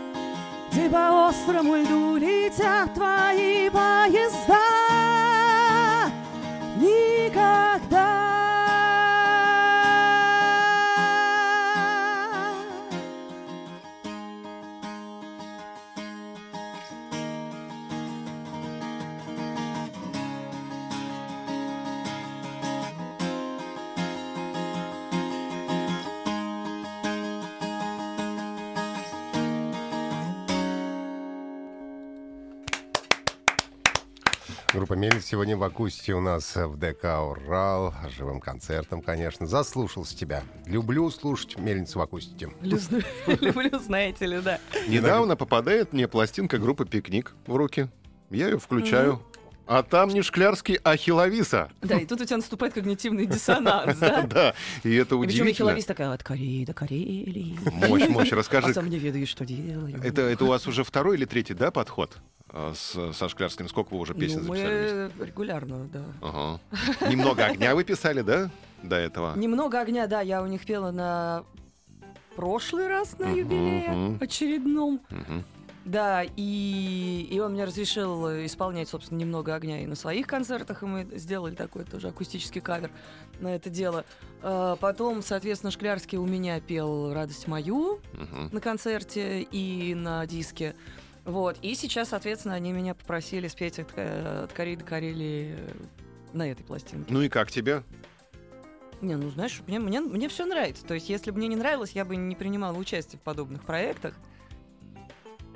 Где 0.73 0.91
по 0.91 1.29
острому 1.29 1.77
льду 1.77 2.17
летят 2.17 2.93
твои 2.95 3.71
поезда. 3.71 4.59
Никогда. 6.77 8.34
«Мельница» 34.97 35.27
сегодня 35.27 35.57
в 35.57 35.63
акустике 35.63 36.15
у 36.15 36.21
нас 36.21 36.55
в 36.57 36.77
ДК 36.77 37.05
«Урал». 37.21 37.95
Живым 38.17 38.41
концертом, 38.41 39.03
конечно. 39.03 39.47
Заслушался 39.47 40.17
тебя. 40.17 40.43
Люблю 40.67 41.11
слушать 41.11 41.59
«Мельницу» 41.59 41.99
в 41.99 42.03
акустике. 42.03 42.51
Люблю, 42.61 43.79
знаете 43.79 44.27
ли, 44.27 44.41
да. 44.41 44.59
Недавно 44.87 45.37
попадает 45.37 45.93
мне 45.93 46.09
пластинка 46.09 46.59
группы 46.59 46.87
«Пикник» 46.87 47.35
в 47.47 47.57
руки. 47.57 47.89
Я 48.31 48.49
ее 48.49 48.59
включаю. 48.59 49.21
А 49.67 49.83
там 49.83 50.11
не 50.11 50.21
Шклярский, 50.21 50.79
а 50.85 50.97
Хиловиса. 50.97 51.71
Да, 51.81 51.99
и 51.99 52.05
тут 52.05 52.21
у 52.21 52.25
тебя 52.25 52.37
наступает 52.37 52.75
когнитивный 52.75 53.27
диссонанс, 53.27 53.97
да? 53.99 54.23
Да, 54.29 54.55
и 54.83 54.95
это 54.95 55.15
И 55.15 55.19
Причем 55.19 55.21
удивительно. 55.21 55.55
Хиловис 55.55 55.85
такая, 55.87 56.13
от 56.13 56.23
Кореи 56.23 56.65
до 56.67 56.75
Карелии. 56.75 57.59
Мощь, 57.89 58.09
мощь, 58.09 58.33
А 58.33 58.37
расскажи. 58.37 58.75
сам 58.75 58.91
не 58.91 58.99
ведаю, 58.99 59.27
что 59.27 59.47
делаю. 59.47 59.99
Это, 60.03 60.23
это 60.23 60.45
у 60.45 60.49
вас 60.49 60.67
уже 60.67 60.85
второй 60.85 61.17
или 61.17 61.25
третий, 61.25 61.55
да, 61.55 61.71
подход 61.71 62.19
а, 62.19 62.34
с, 62.75 63.13
со 63.13 63.29
Шклярским? 63.29 63.69
Сколько 63.69 63.95
вы 63.95 64.01
уже 64.01 64.15
песен 64.15 64.45
Ну, 64.45 64.55
записали? 64.55 65.11
мы 65.19 65.27
регулярно, 65.27 65.89
да. 65.93 66.05
Ага. 66.23 66.61
Немного 67.11 67.45
огня 67.47 67.75
вы 67.75 67.85
писали, 67.85 68.21
да, 68.23 68.51
до 68.83 68.97
этого? 68.97 69.37
Немного 69.37 69.81
огня, 69.81 70.07
да, 70.07 70.21
я 70.21 70.43
у 70.43 70.47
них 70.47 70.65
пела 70.65 70.91
на 70.91 71.45
прошлый 72.37 72.89
раз 72.89 73.19
на 73.19 73.27
юбилее 73.31 74.19
очередном. 74.21 75.01
Да, 75.85 76.23
и, 76.37 77.29
и 77.31 77.39
он 77.41 77.53
мне 77.53 77.65
разрешил 77.65 78.27
э, 78.29 78.47
исполнять, 78.47 78.89
собственно, 78.89 79.19
немного 79.19 79.55
огня 79.55 79.83
и 79.83 79.87
на 79.87 79.95
своих 79.95 80.27
концертах, 80.27 80.83
и 80.83 80.87
мы 80.87 81.07
сделали 81.19 81.55
такой 81.55 81.85
тоже 81.85 82.09
акустический 82.09 82.63
кавер 82.63 82.91
на 83.41 83.55
это 83.55 83.69
дело. 83.69 84.07
А, 84.41 84.77
Потом, 84.77 85.21
соответственно, 85.23 85.71
Шклярский 85.71 86.17
у 86.17 86.25
меня 86.25 86.59
пел 86.61 87.13
«Радость 87.13 87.47
мою» 87.49 88.01
Мгм. 88.15 88.49
на 88.53 88.61
концерте 88.63 89.43
и 89.43 89.95
на 89.95 90.25
диске. 90.27 90.75
Вот. 91.25 91.59
И 91.63 91.75
сейчас, 91.75 92.11
соответственно, 92.11 92.55
они 92.55 92.73
меня 92.73 92.95
попросили 92.95 93.49
спеть 93.49 93.79
от, 93.79 93.97
от 93.99 94.53
Кореи 94.53 94.77
до 94.77 94.85
Карелии 94.85 95.57
на 96.33 96.51
этой 96.51 96.65
пластинке. 96.65 97.13
Ну 97.13 97.23
и 97.23 97.29
как 97.29 97.51
тебе? 97.51 97.83
Не, 99.01 99.17
ну 99.17 99.31
знаешь, 99.31 99.63
мне, 99.67 99.79
мне, 99.79 100.01
мне 100.01 100.29
все 100.29 100.47
нравится. 100.47 100.85
То 100.85 100.95
есть, 100.95 101.09
если 101.09 101.31
бы 101.31 101.39
мне 101.39 101.49
не 101.49 101.57
нравилось, 101.57 101.93
я 101.93 102.05
бы 102.05 102.17
не 102.17 102.35
принимала 102.35 102.77
участие 102.77 103.19
в 103.19 103.23
подобных 103.23 103.65
проектах. 103.65 104.15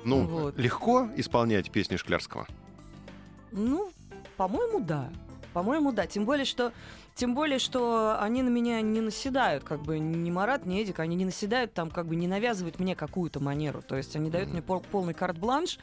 Ну, 0.03 0.25
Вот. 0.25 0.57
легко 0.57 1.09
исполнять 1.17 1.71
песни 1.71 1.97
Шклярского? 1.97 2.47
Ну, 3.51 3.91
по-моему, 4.37 4.79
да. 4.79 5.11
По-моему, 5.53 5.91
да. 5.91 6.05
Тем 6.07 6.25
более, 6.25 6.45
что 6.45 6.71
тем 7.15 7.35
более, 7.35 7.59
что 7.59 8.17
они 8.21 8.43
на 8.43 8.49
меня 8.49 8.81
не 8.81 9.01
наседают, 9.01 9.63
как 9.63 9.81
бы 9.81 9.99
ни 9.99 10.31
Марат, 10.31 10.65
ни 10.65 10.81
Эдик, 10.81 10.99
они 10.99 11.15
не 11.15 11.25
наседают 11.25 11.73
там, 11.73 11.89
как 11.89 12.07
бы 12.07 12.15
не 12.15 12.27
навязывают 12.27 12.79
мне 12.79 12.95
какую-то 12.95 13.39
манеру. 13.41 13.81
То 13.81 13.97
есть 13.97 14.15
они 14.15 14.29
дают 14.29 14.49
мне 14.49 14.61
пол- 14.61 14.83
полный 14.91 15.13
карт-бланш, 15.13 15.79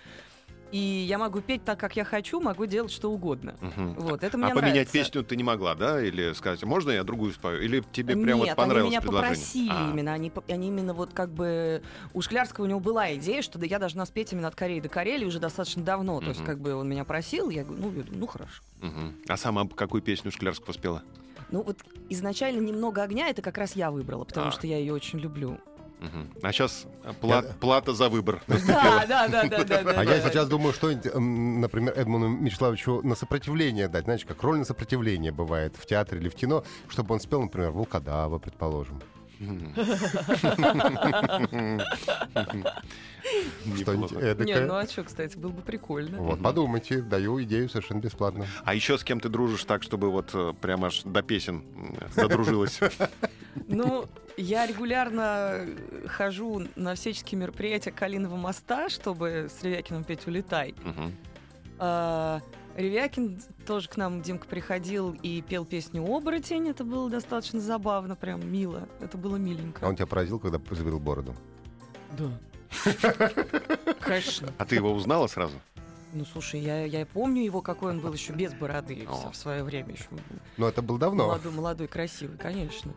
и 0.77 1.07
я 1.09 1.17
могу 1.17 1.41
петь 1.41 1.65
так, 1.65 1.81
как 1.81 1.97
я 1.97 2.05
хочу, 2.05 2.39
могу 2.39 2.67
делать 2.67 2.93
что 2.93 3.11
угодно. 3.11 3.55
Мгм. 3.63 3.95
Вот, 3.95 4.23
это 4.23 4.37
А 4.37 4.39
мне 4.39 4.49
поменять 4.51 4.73
нравится. 4.75 4.93
песню 4.93 5.25
ты 5.25 5.35
не 5.37 5.43
могла, 5.43 5.75
да? 5.75 6.03
Или 6.03 6.35
сказать, 6.35 6.63
можно 6.65 6.91
я 6.91 7.03
другую 7.03 7.33
спою? 7.33 7.63
Или 7.65 7.83
тебе 7.93 8.13
прям 8.15 8.39
Нет, 8.41 8.49
вот 8.49 8.57
понравилось 8.57 8.83
они 8.83 8.91
меня 8.91 9.01
предложение? 9.01 9.37
попросили 9.37 9.71
А, 9.73 9.91
именно. 9.91 10.13
Они, 10.13 10.31
они 10.49 10.69
именно 10.69 10.93
вот 10.93 11.15
как 11.15 11.31
бы... 11.31 11.83
У 12.13 12.21
Шклярского 12.21 12.67
у 12.67 12.69
него 12.69 12.81
была 12.81 13.15
идея, 13.15 13.41
что 13.41 13.59
да, 13.59 13.65
я 13.65 13.79
должна 13.79 14.05
спеть 14.05 14.35
именно 14.35 14.49
от 14.49 14.55
Кореи 14.55 14.81
до 14.81 14.91
Карелии 14.91 15.25
уже 15.25 15.41
достаточно 15.41 15.83
давно. 15.83 16.21
То 16.21 16.29
есть 16.29 16.45
как 16.45 16.61
бы 16.61 16.75
он 16.75 16.87
меня 16.91 17.05
просил, 17.05 17.49
я 17.49 17.65
говорю, 17.65 17.83
ну, 17.83 17.93
я 17.97 18.05
ну 18.11 18.27
хорошо. 18.27 18.63
мгм. 18.83 19.15
А 19.29 19.37
сама 19.39 19.67
какую 19.67 20.03
песню 20.03 20.31
Шклярского 20.31 20.75
спела? 20.75 21.03
Ну 21.51 21.63
вот 21.63 21.79
изначально 22.11 22.61
«Немного 22.61 23.03
огня» 23.03 23.29
это 23.31 23.41
как 23.41 23.57
раз 23.57 23.77
я 23.77 23.91
выбрала, 23.91 24.25
потому 24.25 24.49
А. 24.49 24.51
что 24.51 24.67
я 24.67 24.77
ее 24.79 24.93
очень 24.93 25.21
люблю. 25.21 25.59
А 26.43 26.53
сейчас 26.53 26.87
плата 27.61 27.95
за 27.95 28.09
выбор. 28.09 28.43
Да, 28.47 29.05
да, 29.09 29.29
да, 29.29 29.45
да, 29.45 29.65
да. 29.65 29.91
А 29.97 30.05
я 30.05 30.21
сейчас 30.21 30.49
думаю, 30.49 30.73
что, 30.73 30.89
например, 31.19 31.95
Эдмуну 31.97 32.29
Мечиславовичу 32.29 33.01
на 33.03 33.15
сопротивление 33.15 33.89
дать. 33.89 34.05
Знаете, 34.05 34.27
как 34.27 34.43
роль 34.43 34.59
на 34.59 34.65
сопротивление 34.65 35.33
бывает 35.33 35.75
в 35.77 35.87
театре 35.87 36.21
или 36.21 36.29
в 36.29 36.35
кино, 36.35 36.65
чтобы 36.89 37.15
он 37.15 37.21
спел, 37.21 37.43
например, 37.43 37.71
Волкодава, 37.71 38.39
предположим. 38.39 39.01
Что-нибудь 43.77 44.13
эдакое. 44.13 44.47
Не, 44.47 44.61
ну 44.67 44.75
а 44.75 44.87
что, 44.87 45.05
кстати, 45.05 45.37
было 45.37 45.51
бы 45.51 45.63
прикольно. 45.63 46.19
Вот, 46.19 46.43
подумайте, 46.43 47.03
даю 47.03 47.43
идею 47.43 47.69
совершенно 47.69 48.01
бесплатно. 48.01 48.47
А 48.65 48.75
еще 48.75 48.97
с 48.99 49.05
кем 49.05 49.21
ты 49.21 49.29
дружишь 49.29 49.65
так, 49.65 49.83
чтобы 49.83 50.11
вот 50.11 50.31
э, 50.35 50.53
прям 50.61 50.85
аж 50.85 51.03
до 51.03 51.23
песен 51.23 51.65
м, 51.75 51.97
додружилась? 52.15 52.81
Ну, 53.69 54.07
я 54.37 54.67
регулярно 54.67 55.51
э, 55.53 56.07
хожу 56.09 56.63
на 56.77 56.95
всяческие 56.95 57.41
мероприятия 57.41 57.91
Калиного 57.91 58.37
моста, 58.37 58.89
чтобы 58.89 59.49
с 59.51 59.63
Ревякиным 59.63 60.05
петь 60.05 60.27
«Улетай». 60.27 60.75
А, 62.77 62.81
Ревякин 62.81 63.41
тоже 63.67 63.89
к 63.89 63.97
нам, 63.97 64.23
Димка, 64.23 64.47
приходил 64.47 65.17
и 65.23 65.43
пел 65.43 65.65
песню 65.65 66.05
«Оборотень». 66.05 66.69
Это 66.69 66.85
было 66.85 67.09
достаточно 67.09 67.61
забавно, 67.61 68.17
прям 68.17 68.47
мило. 68.51 68.89
Это 69.01 69.17
было 69.17 69.37
миленько. 69.37 69.85
А 69.85 69.89
он 69.89 69.97
тебя 69.97 70.07
поразил, 70.07 70.39
когда 70.39 70.61
забил 70.75 70.99
бороду? 71.01 71.35
Да. 72.19 72.31
Конечно. 74.01 74.53
А 74.59 74.65
ты 74.65 74.75
его 74.75 74.93
узнала 74.93 75.27
сразу? 75.27 75.55
Ну, 76.13 76.25
слушай, 76.25 76.61
я, 76.61 76.85
я 76.85 77.05
помню 77.05 77.43
его, 77.43 77.61
какой 77.61 77.91
он 77.93 78.01
был 78.01 78.13
еще 78.13 78.33
без 78.33 78.55
бороды 78.55 79.07
О. 79.09 79.31
в 79.31 79.37
свое 79.37 79.63
время. 79.65 79.93
Еще 79.93 80.07
Но 80.57 80.69
это 80.69 80.81
было 80.81 80.99
давно. 80.99 81.27
молодой, 81.27 81.53
молодой, 81.53 81.89
красивый, 81.89 82.39
конечно. 82.39 82.93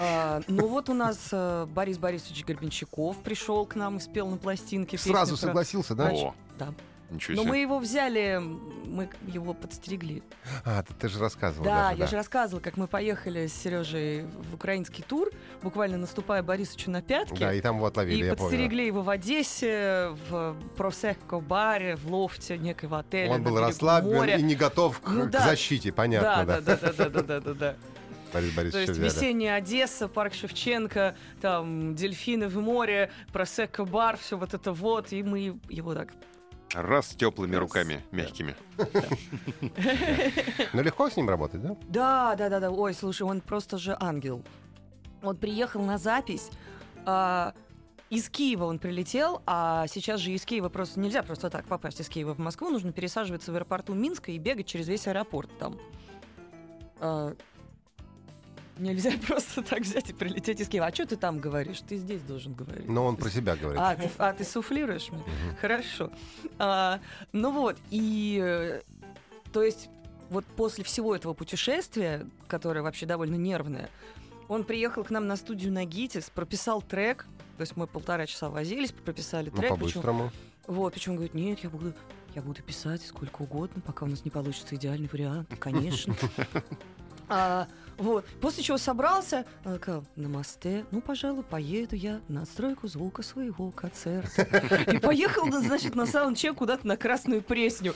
А, 0.00 0.40
ну 0.48 0.66
вот 0.66 0.88
у 0.88 0.94
нас 0.94 1.28
э, 1.32 1.66
Борис 1.66 1.98
Борисович 1.98 2.44
Горбенщиков 2.44 3.16
пришел 3.22 3.66
к 3.66 3.74
нам 3.76 3.98
и 3.98 4.00
спел 4.00 4.26
на 4.28 4.36
пластинке. 4.36 4.98
Сразу 4.98 5.34
про- 5.36 5.40
согласился, 5.48 5.94
да? 5.94 6.10
О, 6.10 6.34
Да. 6.58 6.74
Ничего 7.10 7.36
Но 7.36 7.42
себе. 7.42 7.50
мы 7.50 7.58
его 7.58 7.78
взяли, 7.78 8.40
мы 8.86 9.08
его 9.26 9.54
подстерегли. 9.54 10.22
А, 10.64 10.82
ты, 10.82 10.94
ты 10.94 11.08
же 11.08 11.18
рассказывал 11.18 11.64
Да, 11.64 11.88
даже, 11.90 12.00
я 12.00 12.06
же 12.06 12.16
рассказывала, 12.16 12.60
как 12.62 12.76
мы 12.76 12.86
поехали 12.86 13.46
с 13.46 13.54
Сережей 13.54 14.22
в 14.22 14.54
украинский 14.54 15.02
тур, 15.06 15.30
буквально 15.62 15.96
наступая 15.98 16.42
Борисовичу 16.42 16.90
на 16.90 17.02
пятки. 17.02 17.38
Да, 17.38 17.52
и 17.54 17.60
там 17.60 17.76
его 17.76 17.86
отловили, 17.86 18.22
И 18.24 18.26
я 18.26 18.34
помню. 18.34 18.50
подстерегли 18.50 18.86
его 18.86 19.02
в 19.02 19.10
Одессе, 19.10 20.10
в 20.28 20.56
просекко-баре, 20.76 21.96
в 21.96 22.12
лофте 22.12 22.58
некого 22.58 23.00
отеля. 23.00 23.32
Он 23.32 23.42
был 23.42 23.58
расслаблен 23.58 24.14
моря. 24.16 24.36
и 24.36 24.42
не 24.42 24.54
готов 24.54 25.00
к, 25.00 25.08
Ну 25.08 25.26
к 25.26 25.30
да. 25.30 25.40
защите, 25.46 25.92
понятно, 25.92 26.44
да. 26.44 26.60
Да, 26.60 26.76
да, 26.76 26.92
да, 26.92 26.92
да, 26.92 27.08
да, 27.08 27.22
да, 27.22 27.40
да, 27.40 27.54
да. 27.54 27.76
Борис 28.32 28.50
То 28.50 28.56
Борисович 28.56 28.88
есть 28.88 28.90
взяли. 29.00 29.04
весенняя 29.06 29.54
Одесса, 29.54 30.06
парк 30.06 30.34
Шевченко, 30.34 31.16
там 31.40 31.94
дельфины 31.94 32.48
в 32.48 32.56
море, 32.60 33.10
просекко-бар, 33.32 34.18
все 34.18 34.36
вот 34.36 34.52
это 34.52 34.72
вот, 34.72 35.12
и 35.12 35.22
мы 35.22 35.58
его 35.70 35.94
так... 35.94 36.08
Раз 36.74 37.08
с 37.08 37.14
теплыми 37.14 37.54
Раз. 37.54 37.62
руками, 37.62 38.04
мягкими. 38.10 38.56
Ну, 40.72 40.82
легко 40.82 41.08
с 41.08 41.16
ним 41.16 41.28
работать, 41.28 41.62
да? 41.62 41.76
Да, 41.88 42.36
да, 42.36 42.48
да, 42.48 42.60
да, 42.60 42.70
ой, 42.70 42.94
слушай, 42.94 43.22
он 43.22 43.40
просто 43.40 43.78
же 43.78 43.96
ангел. 43.98 44.42
Он 45.22 45.36
приехал 45.36 45.82
на 45.82 45.98
запись, 45.98 46.50
а, 47.06 47.54
из 48.10 48.28
Киева 48.28 48.64
он 48.64 48.78
прилетел, 48.78 49.42
а 49.46 49.86
сейчас 49.88 50.20
же 50.20 50.30
из 50.30 50.44
Киева 50.44 50.68
просто 50.68 51.00
нельзя 51.00 51.22
просто 51.22 51.50
так 51.50 51.66
попасть 51.66 52.00
из 52.00 52.08
Киева 52.08 52.34
в 52.34 52.38
Москву, 52.38 52.70
нужно 52.70 52.92
пересаживаться 52.92 53.52
в 53.52 53.54
аэропорту 53.54 53.94
Минска 53.94 54.30
и 54.30 54.38
бегать 54.38 54.66
через 54.66 54.88
весь 54.88 55.06
аэропорт 55.06 55.50
там. 55.58 55.78
А, 57.00 57.34
нельзя 58.78 59.12
просто 59.26 59.62
так 59.62 59.80
взять 59.80 60.10
и 60.10 60.12
прилететь 60.12 60.60
из 60.60 60.68
Киева. 60.68 60.86
А 60.86 60.94
что 60.94 61.06
ты 61.06 61.16
там 61.16 61.38
говоришь? 61.38 61.80
Ты 61.86 61.96
здесь 61.96 62.22
должен 62.22 62.54
говорить. 62.54 62.88
Но 62.88 63.04
он 63.06 63.16
про 63.16 63.30
себя 63.30 63.56
говорит. 63.56 63.80
А, 63.80 63.94
ты, 63.96 64.10
а, 64.18 64.32
ты 64.32 64.44
суфлируешь 64.44 65.10
мне? 65.10 65.22
Хорошо. 65.60 66.10
А, 66.58 67.00
ну 67.32 67.50
вот, 67.52 67.76
и 67.90 68.40
э, 68.42 68.80
то 69.52 69.62
есть 69.62 69.88
вот 70.30 70.44
после 70.44 70.84
всего 70.84 71.14
этого 71.16 71.34
путешествия, 71.34 72.26
которое 72.46 72.82
вообще 72.82 73.06
довольно 73.06 73.36
нервное, 73.36 73.88
он 74.48 74.64
приехал 74.64 75.04
к 75.04 75.10
нам 75.10 75.26
на 75.26 75.36
студию 75.36 75.72
на 75.72 75.84
ГИТИС, 75.84 76.30
прописал 76.30 76.80
трек, 76.82 77.26
то 77.56 77.62
есть 77.62 77.76
мы 77.76 77.86
полтора 77.86 78.26
часа 78.26 78.48
возились, 78.48 78.92
прописали 78.92 79.50
Ну, 79.50 79.56
трек. 79.56 79.70
причем- 79.74 79.78
по-быстрому. 80.02 80.30
вот, 80.66 80.94
причем 80.94 81.14
говорит, 81.14 81.34
нет, 81.34 81.58
я 81.60 81.70
буду, 81.70 81.92
я 82.34 82.42
буду 82.42 82.62
писать 82.62 83.02
сколько 83.02 83.42
угодно, 83.42 83.80
пока 83.84 84.04
у 84.04 84.08
нас 84.08 84.24
не 84.24 84.30
получится 84.30 84.74
идеальный 84.74 85.08
вариант, 85.12 85.50
конечно. 85.58 86.14
Вот. 87.98 88.24
После 88.40 88.62
чего 88.62 88.78
собрался, 88.78 89.44
а, 89.64 89.76
сказал, 89.76 90.04
на 90.16 90.28
мосте, 90.28 90.86
ну, 90.92 91.00
пожалуй, 91.00 91.42
поеду 91.42 91.96
я 91.96 92.20
на 92.28 92.42
отстройку 92.42 92.86
звука 92.86 93.22
своего 93.22 93.70
концерта. 93.72 94.42
И 94.92 94.98
поехал, 94.98 95.50
значит, 95.50 95.94
на 95.94 96.06
саундчек 96.06 96.54
куда-то 96.56 96.86
на 96.86 96.96
Красную 96.96 97.42
Пресню. 97.42 97.94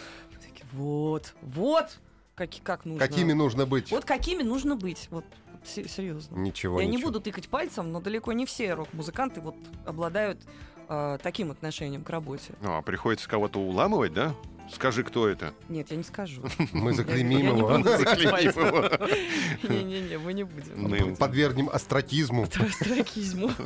Вот, 0.72 1.34
вот, 1.42 1.98
как, 2.34 2.50
как 2.62 2.84
нужно. 2.84 3.06
Какими 3.06 3.32
нужно 3.32 3.66
быть? 3.66 3.90
Вот 3.90 4.04
какими 4.04 4.42
нужно 4.42 4.74
быть, 4.74 5.06
вот, 5.10 5.24
се- 5.64 5.86
серьезно. 5.86 6.34
Ничего, 6.36 6.80
Я 6.80 6.86
не 6.86 6.96
ничего. 6.96 7.10
буду 7.10 7.20
тыкать 7.20 7.48
пальцем, 7.48 7.92
но 7.92 8.00
далеко 8.00 8.32
не 8.32 8.46
все 8.46 8.72
рок-музыканты 8.74 9.40
вот 9.42 9.54
обладают 9.84 10.40
а, 10.88 11.18
таким 11.18 11.50
отношением 11.50 12.04
к 12.04 12.10
работе. 12.10 12.54
Ну, 12.62 12.74
а 12.76 12.82
приходится 12.82 13.28
кого-то 13.28 13.60
уламывать, 13.60 14.14
да? 14.14 14.34
Скажи, 14.74 15.04
кто 15.04 15.28
это? 15.28 15.54
Нет, 15.68 15.90
я 15.90 15.96
не 15.96 16.02
скажу. 16.02 16.42
Мы 16.72 16.92
заклеймим 16.94 17.56
его. 17.56 17.76
Не-не-не, 19.62 20.18
мы 20.18 20.32
не 20.32 20.44
будем. 20.44 20.72
Мы- 20.76 21.16
Подвергнем 21.16 21.68
астракизму. 21.68 22.44
Астракизму. 22.44 23.50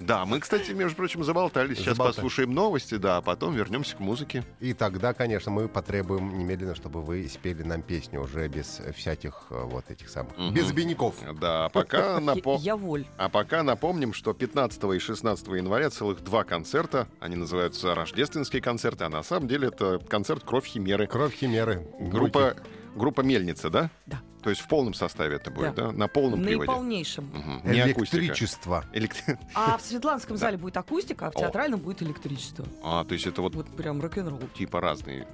Да, 0.00 0.24
мы, 0.24 0.40
кстати, 0.40 0.72
между 0.72 0.96
прочим, 0.96 1.22
заболтались. 1.22 1.76
Сейчас 1.76 1.96
Заболтали. 1.96 2.16
послушаем 2.16 2.54
новости, 2.54 2.94
да, 2.96 3.18
а 3.18 3.22
потом 3.22 3.54
вернемся 3.54 3.96
к 3.96 4.00
музыке. 4.00 4.44
И 4.58 4.72
тогда, 4.72 5.12
конечно, 5.12 5.50
мы 5.52 5.68
потребуем 5.68 6.38
немедленно, 6.38 6.74
чтобы 6.74 7.02
вы 7.02 7.28
спели 7.28 7.62
нам 7.62 7.82
песню 7.82 8.22
уже 8.22 8.48
без 8.48 8.80
всяких 8.96 9.46
э, 9.50 9.62
вот 9.64 9.90
этих 9.90 10.08
самых... 10.08 10.36
Мгм. 10.38 10.54
Без 10.54 10.70
обиняков. 10.70 11.14
Да, 11.38 11.68
пока 11.68 12.18
напо- 12.20 12.58
Я 12.58 12.76
воль. 12.76 13.06
А 13.18 13.28
пока 13.28 13.62
напомним, 13.62 14.14
что 14.14 14.32
15 14.32 14.82
и 14.96 14.98
16 14.98 15.46
января 15.48 15.90
целых 15.90 16.24
два 16.24 16.44
концерта. 16.44 17.06
Они 17.20 17.36
называются 17.36 17.94
рождественские 17.94 18.62
концерты, 18.62 19.04
а 19.04 19.10
на 19.10 19.22
самом 19.22 19.48
деле 19.48 19.68
это 19.68 19.98
концерт 20.08 20.42
«Кровь 20.44 20.66
Химеры». 20.66 21.06
Кровь 21.06 21.34
химеры. 21.34 21.86
Группа, 21.98 22.56
группа 22.96 23.20
«Мельница», 23.20 23.68
да? 23.68 23.90
Да. 24.06 24.20
То 24.42 24.50
есть 24.50 24.62
в 24.62 24.68
полном 24.68 24.94
составе 24.94 25.36
это 25.36 25.50
будет, 25.50 25.74
да? 25.74 25.86
Да. 25.88 25.92
На 25.92 26.08
полном 26.08 26.42
приводе. 26.42 26.70
Не 26.82 27.80
акустика. 27.82 28.16
Электричество. 28.18 28.84
Элект- 28.92 29.22
А 29.54 29.76
в 29.76 29.82
Светланском 29.82 30.36
зале 30.38 30.56
будет 30.56 30.76
акустика, 30.76 31.26
а 31.26 31.30
в 31.30 31.34
театральном 31.34 31.80
будет 31.80 32.02
электричество. 32.02 32.64
А, 32.82 33.04
то 33.04 33.12
есть 33.14 33.26
это 33.26 33.42
вот 33.42 33.54
Вот 33.54 33.68
прям 33.76 34.00
рок-н-ролл. 34.00 34.40
типа 34.56 34.80
разные 34.80 35.26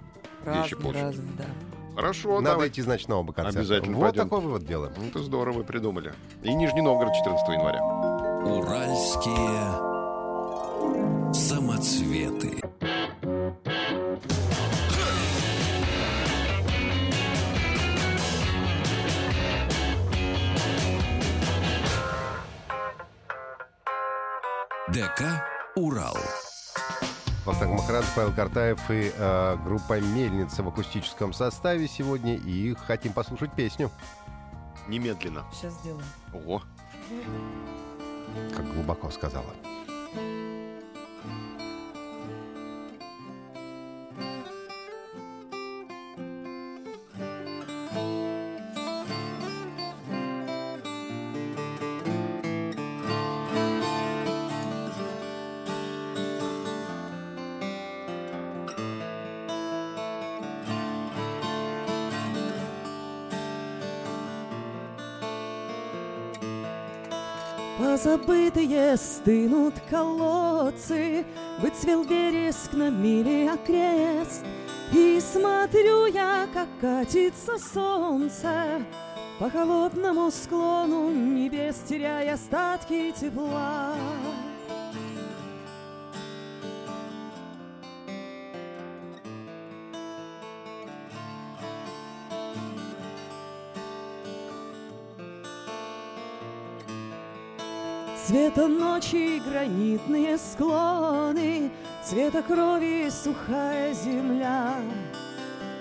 Разные, 0.45 0.62
вещи 0.64 0.77
получаются. 0.77 1.23
разные, 1.23 1.37
да. 1.38 1.45
Хорошо, 1.95 2.40
Надо 2.40 2.51
давай. 2.57 2.69
идти, 2.69 2.83
значит, 2.83 3.09
на 3.09 3.16
оба 3.16 3.33
концерта. 3.33 3.61
Обязательно 3.61 3.97
Вот 3.97 4.03
пойдем. 4.07 4.23
такой 4.25 4.40
вывод 4.40 4.66
делаем. 4.66 4.92
Ну, 4.99 5.07
Это 5.07 5.23
здорово, 5.23 5.59
вы 5.59 5.64
придумали. 5.64 6.12
И 6.42 6.53
Нижний 6.53 6.83
Новгород 6.83 7.14
14 7.14 7.49
января. 7.49 7.83
Уральские 8.45 9.97
самоцветы. 11.33 12.61
ДК 24.96 25.44
«Урал». 25.74 26.16
Вахтанг 27.44 27.72
Махарадзе, 27.72 28.09
Павел 28.16 28.32
Картаев 28.32 28.80
и 28.90 29.12
э, 29.14 29.56
группа 29.62 30.00
«Мельница» 30.00 30.62
в 30.62 30.68
акустическом 30.68 31.35
составе 31.35 31.87
сегодня. 31.87 32.37
И 32.37 32.74
хотим 32.74 33.12
послушать 33.12 33.52
песню. 33.52 33.90
Немедленно. 34.88 35.44
Сейчас 35.52 35.74
сделаем. 35.80 36.06
Ого. 36.32 36.62
Как 38.56 38.72
глубоко 38.72 39.11
сказала. 39.11 39.52
Позабытые 68.27 68.97
стынут 68.97 69.75
колодцы, 69.89 71.25
Выцвел 71.61 72.03
вереск 72.03 72.73
на 72.73 72.91
мили 72.91 73.47
окрест, 73.47 74.45
И 74.93 75.21
смотрю 75.21 76.07
я, 76.07 76.49
как 76.53 76.67
катится 76.81 77.57
солнце 77.59 78.83
По 79.39 79.49
холодному 79.49 80.31
склону 80.33 81.11
небес, 81.11 81.77
Теряя 81.89 82.35
остатки 82.35 83.12
тепла. 83.12 83.95
Цвета 98.27 98.67
ночи 98.67 99.39
гранитные 99.39 100.37
склоны, 100.37 101.71
Цвета 102.03 102.43
крови 102.43 103.09
сухая 103.09 103.95
земля. 103.95 104.75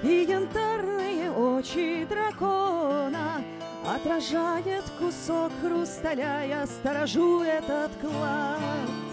И 0.04 0.28
янтарные 0.30 1.32
очи 1.32 2.06
дракона 2.08 3.42
Отражает 3.84 4.84
кусок 5.00 5.52
хрусталя. 5.60 6.44
Я 6.48 6.68
сторожу 6.68 7.42
этот 7.42 7.92
клад 8.00 9.05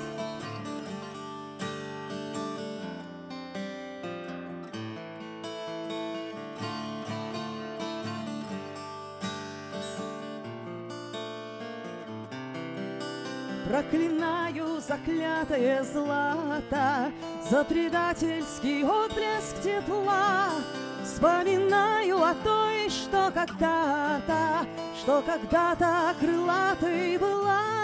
Проклинаю 15.04 15.46
заклятое 15.46 15.84
злато 15.84 17.12
За 17.50 17.64
предательский 17.64 18.84
отблеск 18.84 19.62
тепла. 19.62 20.50
Вспоминаю 21.04 22.22
о 22.22 22.34
той, 22.34 22.88
что 22.88 23.30
когда-то 23.32 24.66
Что 25.00 25.22
когда-то 25.22 26.14
крылатой 26.20 27.18
была 27.18 27.81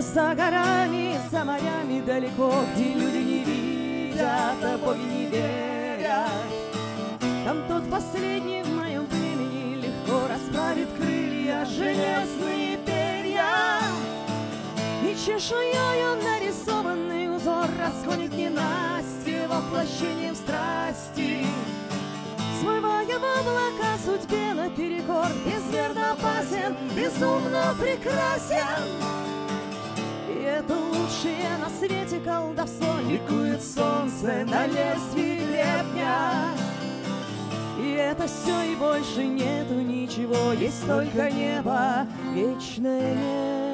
За 0.00 0.34
горами, 0.34 1.18
за 1.30 1.44
морями 1.44 2.00
далеко, 2.00 2.50
где 2.74 2.94
люди 2.94 3.18
не 3.18 3.44
видят, 3.44 4.64
а 4.64 4.78
боги 4.78 4.98
не 4.98 5.26
верят. 5.26 6.30
Там 7.44 7.62
тот 7.68 7.88
последний 7.90 8.62
в 8.62 8.70
моем 8.70 9.06
племени 9.06 9.74
легко 9.82 10.26
расправит 10.26 10.88
крылья, 10.96 11.66
железные 11.66 12.78
перья. 12.78 13.44
И 15.04 15.14
чешуёю 15.14 16.16
нарисованный 16.22 17.36
узор 17.36 17.68
расходит 17.78 18.32
ненастье 18.32 19.46
воплощением 19.48 20.34
страсти. 20.34 21.44
Смывая 22.58 23.04
в 23.04 23.38
облака 23.38 23.98
судьбе 24.02 24.54
наперекор, 24.54 25.28
безверно 25.44 26.12
опасен, 26.12 26.74
безумно 26.96 27.74
прекрасен. 27.78 29.19
Это 30.60 30.74
лучшее 30.76 31.56
на 31.58 31.70
свете 31.70 32.20
колдовство. 32.20 32.86
Ликует 33.08 33.62
солнце 33.62 34.44
на 34.44 34.66
лезвии 34.66 35.38
гребня. 35.38 36.50
И 37.78 37.92
это 37.92 38.26
все 38.26 38.72
и 38.72 38.76
больше 38.76 39.24
нету 39.24 39.76
ничего. 39.76 40.52
Есть 40.52 40.86
только 40.86 41.30
небо, 41.30 42.06
вечное 42.34 43.14
небо 43.14 43.69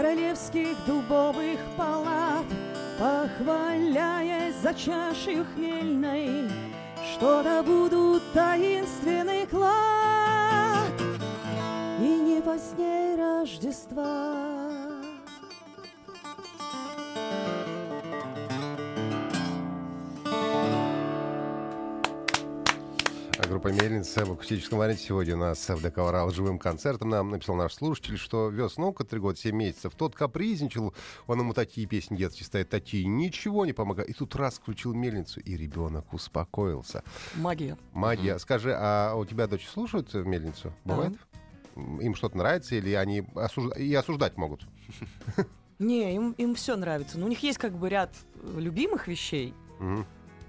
Королевских 0.00 0.82
дубовых 0.86 1.58
палат 1.76 2.46
Похваляясь 2.98 4.54
за 4.62 4.72
чашей 4.72 5.44
хмельной 5.44 6.48
Что 7.12 7.42
добудут 7.42 8.22
таинственный 8.32 9.46
клад. 9.46 10.90
И 12.00 12.08
не 12.08 12.40
позднее 12.40 13.16
Рождества 13.16 14.29
«Мельница» 23.80 24.24
в 24.26 24.32
акустическом 24.32 24.78
варианте 24.78 25.02
сегодня 25.04 25.36
у 25.36 25.38
нас 25.38 25.68
в 25.68 25.80
ДК 25.82 25.98
«Урал» 25.98 26.30
живым 26.30 26.58
концертом. 26.58 27.08
Нам 27.08 27.30
написал 27.30 27.56
наш 27.56 27.72
слушатель, 27.74 28.18
что 28.18 28.48
вез 28.48 28.76
наука 28.76 29.04
три 29.04 29.18
года, 29.20 29.38
семь 29.38 29.56
месяцев. 29.56 29.94
Тот 29.96 30.14
капризничал, 30.14 30.92
он 31.26 31.40
ему 31.40 31.54
такие 31.54 31.86
песни 31.86 32.16
детские 32.16 32.44
ставит, 32.44 32.68
такие, 32.68 33.06
ничего 33.06 33.64
не 33.64 33.72
помогает. 33.72 34.10
И 34.10 34.12
тут 34.12 34.36
раз 34.36 34.56
включил 34.58 34.92
«Мельницу», 34.92 35.40
и 35.40 35.56
ребенок 35.56 36.12
успокоился. 36.12 37.02
Магия. 37.36 37.78
Магия. 37.92 38.38
Скажи, 38.38 38.74
а 38.76 39.14
у 39.14 39.24
тебя 39.24 39.46
дочь 39.46 39.66
слушают 39.66 40.12
«Мельницу»? 40.12 40.72
Бывает? 40.84 41.14
М, 41.76 42.00
Им 42.00 42.14
что-то 42.14 42.36
нравится 42.36 42.74
или 42.74 42.92
они 42.92 43.20
осуж- 43.34 43.76
и 43.78 43.94
осуждать 43.94 44.36
могут? 44.36 44.62
Не, 45.78 46.14
им, 46.14 46.32
им 46.32 46.54
все 46.54 46.76
нравится. 46.76 47.18
Но 47.18 47.24
у 47.24 47.28
них 47.30 47.42
есть 47.42 47.56
как 47.56 47.72
бы 47.72 47.88
ряд 47.88 48.14
любимых 48.42 49.08
вещей. 49.08 49.54
Мгм. 49.78 50.04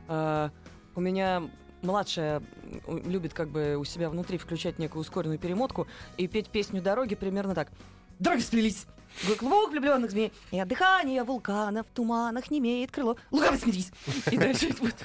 А, 0.09 0.51
у 0.93 0.99
меня 0.99 1.49
младшая 1.81 2.41
любит 2.87 3.33
как 3.33 3.49
бы 3.49 3.75
у 3.77 3.83
себя 3.83 4.09
внутри 4.09 4.37
включать 4.37 4.79
некую 4.79 5.01
ускоренную 5.01 5.39
перемотку 5.39 5.87
и 6.17 6.27
петь 6.27 6.49
песню 6.49 6.81
«Дороги» 6.81 7.15
примерно 7.15 7.55
так. 7.55 7.71
Дороги 8.19 8.41
сплелись, 8.41 8.85
клубок 9.39 9.71
влюбленных 9.71 10.11
змей, 10.11 10.31
и 10.51 10.59
от 10.59 10.67
дыхания 10.67 11.23
вулкана 11.23 11.83
в 11.83 11.87
туманах 11.87 12.51
не 12.51 12.59
имеет 12.59 12.91
крыло. 12.91 13.17
Лукаво 13.31 13.55
смирись. 13.55 13.91
И 14.31 14.37
дальше 14.37 14.73
вот. 14.79 14.95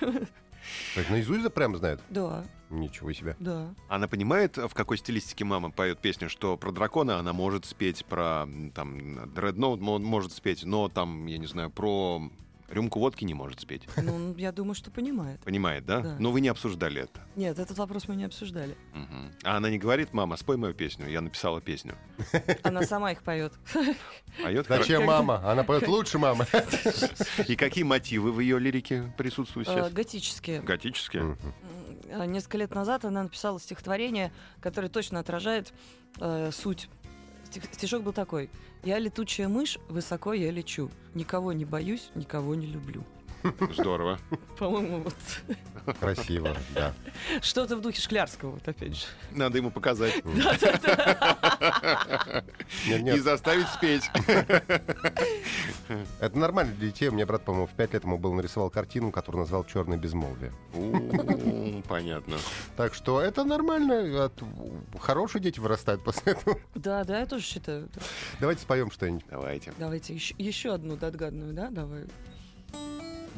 То 0.00 1.00
есть 1.00 1.10
наизусть 1.10 1.52
прям 1.54 1.76
знают? 1.76 2.00
Да, 2.10 2.44
Ничего 2.70 3.12
себе. 3.12 3.36
да. 3.38 3.74
Она 3.88 4.08
понимает, 4.08 4.56
в 4.56 4.70
какой 4.72 4.96
стилистике 4.96 5.44
мама 5.44 5.70
поет 5.70 5.98
песню, 5.98 6.30
что 6.30 6.56
про 6.56 6.72
дракона 6.72 7.18
она 7.18 7.32
может 7.32 7.66
спеть, 7.66 8.04
про 8.06 8.46
там 8.74 9.32
Дредноут 9.34 9.80
может 9.80 10.32
спеть, 10.32 10.64
но 10.64 10.88
там, 10.88 11.26
я 11.26 11.36
не 11.38 11.46
знаю, 11.46 11.70
про 11.70 12.22
рюмку 12.72 12.98
водки 12.98 13.24
не 13.24 13.34
может 13.34 13.60
спеть. 13.60 13.82
Ну, 14.02 14.34
я 14.36 14.50
думаю, 14.52 14.74
что 14.74 14.90
понимает. 14.90 15.40
Понимает, 15.40 15.84
да? 15.86 16.00
Да. 16.00 16.16
Но 16.18 16.30
вы 16.32 16.40
не 16.40 16.48
обсуждали 16.48 17.02
это. 17.02 17.20
Нет, 17.36 17.58
этот 17.58 17.78
вопрос 17.78 18.08
мы 18.08 18.16
не 18.16 18.24
обсуждали. 18.24 18.76
Мгм. 18.92 19.32
А 19.44 19.56
она 19.56 19.70
не 19.70 19.78
говорит, 19.78 20.12
мама, 20.12 20.36
спой 20.36 20.56
мою 20.56 20.74
песню. 20.74 21.08
Я 21.08 21.20
написала 21.20 21.60
песню. 21.60 21.94
Она 22.62 22.82
сама 22.82 23.12
их 23.12 23.22
поет. 23.22 23.52
Поет 24.42 24.66
Зачем 24.68 25.04
мама? 25.04 25.40
Она 25.48 25.62
поет 25.64 25.86
лучше 25.86 26.18
мамы. 26.18 26.46
И 27.48 27.56
какие 27.56 27.84
мотивы 27.84 28.32
в 28.32 28.40
ее 28.40 28.58
лирике 28.58 29.12
присутствуют 29.16 29.68
Э, 29.68 29.72
сейчас? 29.72 29.92
Готические. 29.92 30.60
Готические? 30.62 31.36
Э, 32.08 32.26
Несколько 32.26 32.58
лет 32.58 32.74
назад 32.74 33.04
она 33.04 33.22
написала 33.22 33.58
стихотворение, 33.60 34.32
которое 34.60 34.88
точно 34.88 35.20
отражает 35.20 35.72
э, 36.20 36.50
суть. 36.52 36.88
Стих- 37.52 37.64
стишок 37.70 38.02
был 38.02 38.14
такой. 38.14 38.48
«Я 38.82 38.98
летучая 38.98 39.46
мышь, 39.46 39.78
высоко 39.90 40.32
я 40.32 40.50
лечу. 40.50 40.90
Никого 41.12 41.52
не 41.52 41.66
боюсь, 41.66 42.08
никого 42.14 42.54
не 42.54 42.66
люблю». 42.66 43.04
Здорово. 43.72 44.18
По-моему, 44.58 45.02
вот 45.02 45.96
Красиво, 45.98 46.56
да. 46.74 46.94
что-то 47.40 47.76
в 47.76 47.80
духе 47.80 48.00
Шклярского, 48.00 48.52
вот 48.52 48.68
опять 48.68 48.96
же. 48.96 49.06
Надо 49.32 49.58
ему 49.58 49.70
показать. 49.70 50.22
Нет, 52.86 53.16
и 53.16 53.18
заставить 53.18 53.66
спеть. 53.68 54.04
это 56.20 56.38
нормально 56.38 56.72
для 56.74 56.88
детей. 56.88 57.08
У 57.08 57.12
меня 57.12 57.26
брат, 57.26 57.44
по-моему, 57.44 57.66
в 57.66 57.70
пять 57.72 57.92
лет 57.94 58.04
ему 58.04 58.18
был 58.18 58.32
нарисовал 58.32 58.70
картину, 58.70 59.10
которую 59.10 59.40
назвал 59.40 59.64
«Черное 59.64 59.98
безмолвие». 59.98 60.52
Понятно. 61.88 62.36
Так 62.76 62.94
что 62.94 63.20
это 63.20 63.42
нормально. 63.44 64.30
Хорошие 65.00 65.42
дети 65.42 65.58
вырастают 65.58 66.04
после 66.04 66.32
этого. 66.34 66.58
Да, 66.74 67.04
да, 67.04 67.20
я 67.20 67.26
тоже 67.26 67.44
считаю. 67.44 67.88
да. 67.94 68.00
Давайте 68.40 68.62
споем 68.62 68.90
что-нибудь. 68.90 69.24
Давайте. 69.28 69.72
Давайте 69.78 70.14
еще, 70.14 70.34
еще 70.38 70.72
одну 70.74 70.96
догадную, 70.96 71.52
да, 71.52 71.70
давай. 71.70 72.04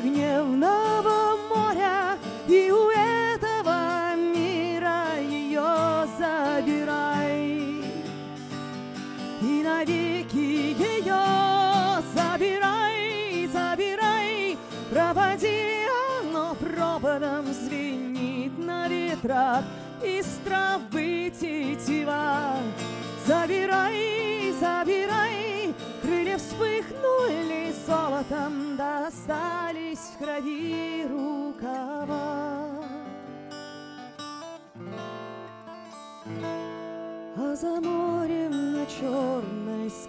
гневного 0.00 1.36
моря 1.48 2.16
И 2.46 2.70
у 2.70 2.88
этого 2.90 4.14
мира 4.16 5.18
ее 5.20 6.06
забирай 6.18 7.78
и 9.40 9.62
навеки 9.62 10.74
ее 10.76 11.38
забирай, 12.14 13.48
забирай, 13.52 14.58
пропади, 14.90 15.86
оно 16.20 16.54
проводом 16.54 17.46
звенит 17.52 18.58
на 18.58 18.88
ветрах 18.88 19.64
из 20.02 20.26
травы 20.44 21.32
тетива. 21.38 22.56
Забирай, 23.26 24.52
забирай, 24.60 25.74
крылья 26.02 26.38
вспыхнули 26.38 27.72
золотом, 27.86 28.57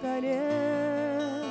скале 0.00 1.44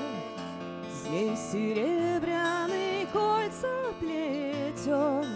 Змей 1.03 1.35
серебряный 1.35 3.05
кольца 3.11 3.67
плетет 3.99 5.27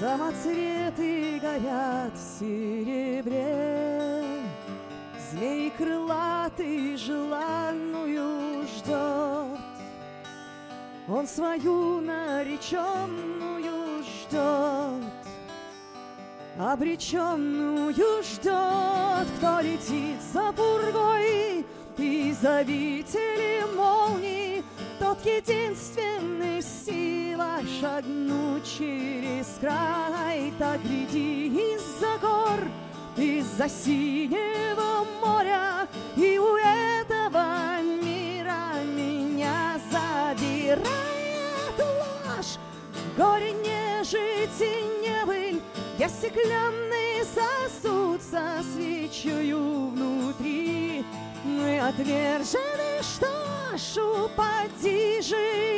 Самоцветы 0.00 1.38
горят 1.40 2.12
в 2.14 2.40
серебре. 2.40 4.24
Змей 5.30 5.70
крылатый 5.70 6.96
желанную 6.96 8.66
ждет 8.66 9.60
Он 11.08 11.26
свою 11.26 12.00
нареченную 12.00 14.02
ждет 14.02 15.01
Обреченную 16.58 17.94
ждет, 18.22 19.26
кто 19.38 19.60
летит 19.60 20.20
за 20.32 20.52
пургой. 20.52 21.64
Из 21.96 22.44
обители 22.44 23.64
молний 23.74 24.62
Тот 24.98 25.24
единственный 25.24 26.60
в 26.60 26.64
силах 26.64 27.62
шагнуть 27.80 28.64
через 28.64 29.46
край. 29.60 30.52
Так 30.58 30.82
гряди 30.82 31.48
из-за 31.48 32.18
гор, 32.20 32.60
из-за 33.16 33.68
синего 33.68 35.06
моря 35.22 35.88
И 36.16 36.38
у 36.38 36.56
этого 36.56 37.80
мира 37.82 38.74
меня 38.94 39.80
забирает 39.90 41.78
ложь. 41.78 42.58
Горе 43.16 43.52
не 43.52 43.82
и 44.60 45.01
Я 46.02 46.08
стеклянный 46.08 47.22
сосуд 47.22 48.20
со 48.20 48.60
свечою 48.74 49.90
внутри. 49.90 51.04
Мы 51.44 51.78
отвержены, 51.78 53.00
что 53.02 53.28
ж, 53.76 54.02
упади 54.24 55.22
же 55.22 55.36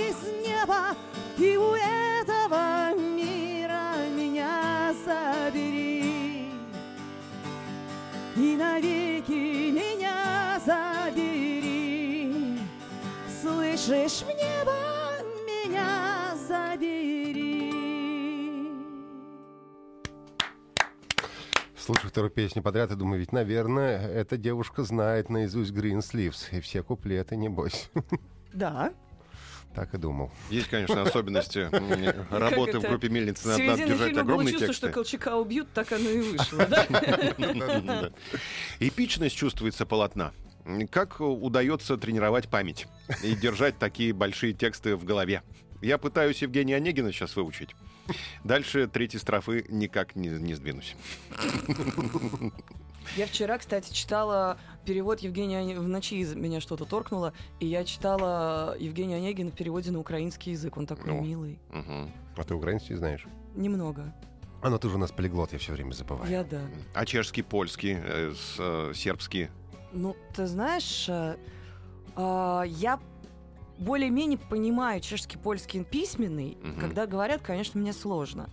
из 0.08 0.16
неба. 0.42 0.96
И 1.36 1.58
у 1.58 1.74
этого 1.74 2.94
мира 2.94 3.96
меня 4.16 4.94
забери. 5.04 6.50
И 8.34 8.56
навеки 8.56 9.72
меня 9.72 10.58
забери. 10.64 12.32
Слышишь, 13.42 14.22
в 14.22 14.28
небо 14.28 14.93
Слушаю 21.84 22.08
вторую 22.08 22.30
песню 22.30 22.62
подряд 22.62 22.90
и 22.92 22.94
думаю, 22.94 23.20
ведь, 23.20 23.32
наверное, 23.32 24.08
эта 24.08 24.38
девушка 24.38 24.84
знает 24.84 25.28
наизусть 25.28 25.70
Green 25.72 25.98
Sleeves 25.98 26.46
и 26.56 26.62
все 26.62 26.82
куплеты, 26.82 27.36
небось. 27.36 27.90
Да. 28.54 28.94
Так 29.74 29.92
и 29.92 29.98
думал. 29.98 30.30
Есть, 30.48 30.68
конечно, 30.68 31.02
особенности 31.02 31.58
м, 31.72 32.26
работы 32.30 32.78
в 32.78 32.82
группе 32.84 33.08
мельницы. 33.10 33.42
С 33.42 33.46
Надо, 33.46 33.64
надо 33.64 33.76
середины 33.76 33.88
держать 33.88 34.08
фильма 34.10 34.22
было 34.22 34.32
огромные 34.32 34.52
чувство, 34.52 34.66
тексты. 34.68 34.86
что 34.86 34.94
Колчака 34.94 35.36
убьют, 35.36 35.68
так 35.74 35.92
оно 35.92 36.08
и 36.08 36.20
вышло, 36.20 36.66
да? 36.70 38.12
Эпичность 38.80 39.36
чувствуется 39.36 39.84
полотна. 39.84 40.32
Как 40.90 41.20
удается 41.20 41.98
тренировать 41.98 42.48
память 42.48 42.86
и 43.22 43.34
держать 43.34 43.78
такие 43.78 44.14
большие 44.14 44.54
тексты 44.54 44.96
в 44.96 45.04
голове? 45.04 45.42
Я 45.82 45.98
пытаюсь 45.98 46.40
Евгения 46.40 46.76
Онегина 46.76 47.12
сейчас 47.12 47.36
выучить. 47.36 47.74
Дальше 48.44 48.86
третьей 48.86 49.20
строфы 49.20 49.64
никак 49.68 50.16
не, 50.16 50.28
не 50.28 50.54
сдвинусь. 50.54 50.94
Я 53.16 53.26
вчера, 53.26 53.58
кстати, 53.58 53.92
читала 53.92 54.58
перевод 54.84 55.20
Евгения 55.20 55.78
в 55.78 55.88
ночи 55.88 56.14
из 56.14 56.34
меня 56.34 56.60
что-то 56.60 56.84
торкнуло, 56.84 57.32
и 57.60 57.66
я 57.66 57.84
читала 57.84 58.76
Евгения 58.78 59.16
Онегина 59.16 59.50
в 59.50 59.54
переводе 59.54 59.90
на 59.90 59.98
украинский 60.00 60.52
язык. 60.52 60.76
Он 60.76 60.86
такой 60.86 61.12
Ну. 61.12 61.20
милый. 61.22 61.58
Мгм. 61.70 62.10
А 62.36 62.44
ты 62.44 62.54
украинский 62.54 62.94
знаешь? 62.96 63.26
Немного. 63.54 64.12
А 64.62 64.70
ну 64.70 64.78
ты 64.78 64.88
же 64.88 64.94
у 64.94 64.98
нас 64.98 65.12
полиглот, 65.12 65.52
я 65.52 65.58
все 65.58 65.72
время 65.72 65.92
забываю. 65.92 66.30
Я 66.30 66.42
да. 66.44 66.62
А 66.94 67.04
чешский, 67.04 67.42
польский, 67.42 67.96
э, 68.02 68.32
с, 68.34 68.56
э, 68.58 68.92
сербский? 68.94 69.48
Ну, 69.92 70.16
ты 70.34 70.46
знаешь, 70.46 71.06
э, 71.08 71.36
а, 72.16 72.62
я 72.62 72.98
более-менее 73.78 74.38
понимаю 74.38 75.00
чешский, 75.00 75.38
польский 75.38 75.84
письменный. 75.84 76.56
Мгм. 76.62 76.80
Когда 76.80 77.06
говорят, 77.06 77.42
конечно, 77.42 77.80
мне 77.80 77.92
сложно. 77.92 78.50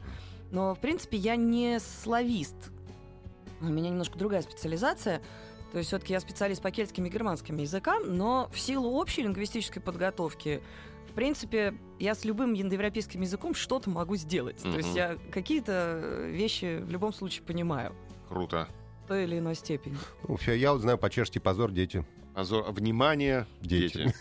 Но, 0.51 0.75
в 0.75 0.79
принципе, 0.79 1.17
я 1.17 1.35
не 1.35 1.79
славист. 1.79 2.55
У 3.61 3.65
меня 3.65 3.89
немножко 3.89 4.17
другая 4.17 4.41
специализация. 4.41 5.21
То 5.71 5.77
есть 5.77 5.87
все-таки 5.87 6.11
я 6.13 6.19
специалист 6.19 6.61
по 6.61 6.69
кельтским 6.71 7.05
и 7.05 7.09
германским 7.09 7.55
языкам, 7.57 8.17
но 8.17 8.49
в 8.51 8.59
силу 8.59 8.89
общей 8.91 9.21
лингвистической 9.23 9.81
подготовки, 9.81 10.61
в 11.09 11.13
принципе, 11.13 11.73
я 11.99 12.13
с 12.13 12.25
любым 12.25 12.53
индоевропейским 12.59 13.21
языком 13.21 13.53
что-то 13.55 13.89
могу 13.89 14.17
сделать. 14.17 14.61
То 14.61 14.75
есть 14.75 14.93
я 14.95 15.17
какие-то 15.31 16.25
вещи 16.27 16.79
в 16.81 16.89
любом 16.89 17.13
случае 17.13 17.43
понимаю 17.43 17.93
Круто. 18.27 18.67
в 19.05 19.07
той 19.07 19.23
или 19.23 19.39
иной 19.39 19.55
степени. 19.55 19.97
Ну, 20.27 20.35
всё, 20.35 20.53
я 20.53 20.73
вот 20.73 20.81
знаю 20.81 20.97
по-чешски 20.97 21.39
позор, 21.39 21.71
дети. 21.71 22.05
Азор- 22.41 22.71
Внимание, 22.71 23.45
Дети. 23.61 24.13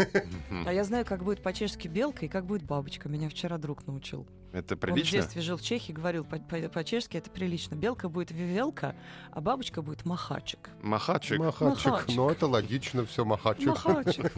А 0.66 0.72
я 0.72 0.84
знаю, 0.84 1.04
как 1.04 1.24
будет 1.24 1.42
по-чешски 1.42 1.88
белка 1.88 2.26
и 2.26 2.28
как 2.28 2.46
будет 2.46 2.62
бабочка. 2.62 3.08
Меня 3.08 3.28
вчера 3.28 3.58
друг 3.58 3.86
научил. 3.86 4.26
Это 4.52 4.74
Он 4.74 4.78
в 4.78 4.80
прилично? 4.80 5.18
детстве 5.18 5.42
жил 5.42 5.56
в 5.56 5.62
Чехии, 5.62 5.92
говорил 5.92 6.24
по- 6.24 6.38
по- 6.38 6.68
по-чешски, 6.68 7.16
это 7.16 7.30
прилично. 7.30 7.74
Белка 7.76 8.08
будет 8.08 8.30
вивелка, 8.32 8.96
а 9.30 9.40
бабочка 9.40 9.80
будет 9.82 10.04
махачик. 10.04 10.70
Махачик. 10.82 11.38
Махачик. 11.38 11.86
Махачик. 11.86 12.16
Ну, 12.16 12.28
это 12.30 12.46
логично, 12.46 13.06
все, 13.06 13.24
махачик. 13.24 13.66
Махачик. 13.66 14.32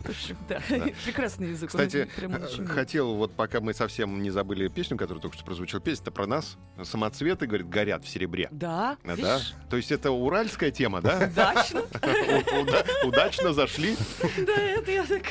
В 0.00 0.08
общем, 0.08 0.36
да, 0.48 0.60
прекрасный 1.04 1.50
язык. 1.50 1.70
Кстати, 1.70 2.08
хотел, 2.66 3.14
вот 3.14 3.32
пока 3.34 3.60
мы 3.60 3.74
совсем 3.74 4.22
не 4.22 4.30
забыли 4.30 4.68
песню, 4.68 4.96
которая 4.96 5.20
только 5.20 5.36
что 5.36 5.44
прозвучала, 5.44 5.82
песня-то 5.82 6.10
про 6.12 6.26
нас. 6.26 6.56
Самоцветы, 6.82 7.46
говорит, 7.46 7.68
горят 7.68 8.04
в 8.04 8.08
серебре. 8.08 8.48
Да, 8.52 8.96
Да? 9.04 9.40
То 9.70 9.76
есть 9.76 9.90
это 9.90 10.10
уральская 10.12 10.70
тема, 10.70 11.00
да? 11.00 11.28
Удачно. 11.32 11.82
Удачно 13.04 13.52
зашли. 13.52 13.96
Да, 14.46 14.52
это 14.52 14.90
я 14.90 15.04
так... 15.04 15.22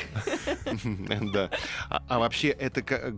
Да. 1.32 1.50
А 1.88 2.02
а 2.08 2.18
вообще, 2.18 2.48
это 2.48 2.82
ка- 2.82 3.10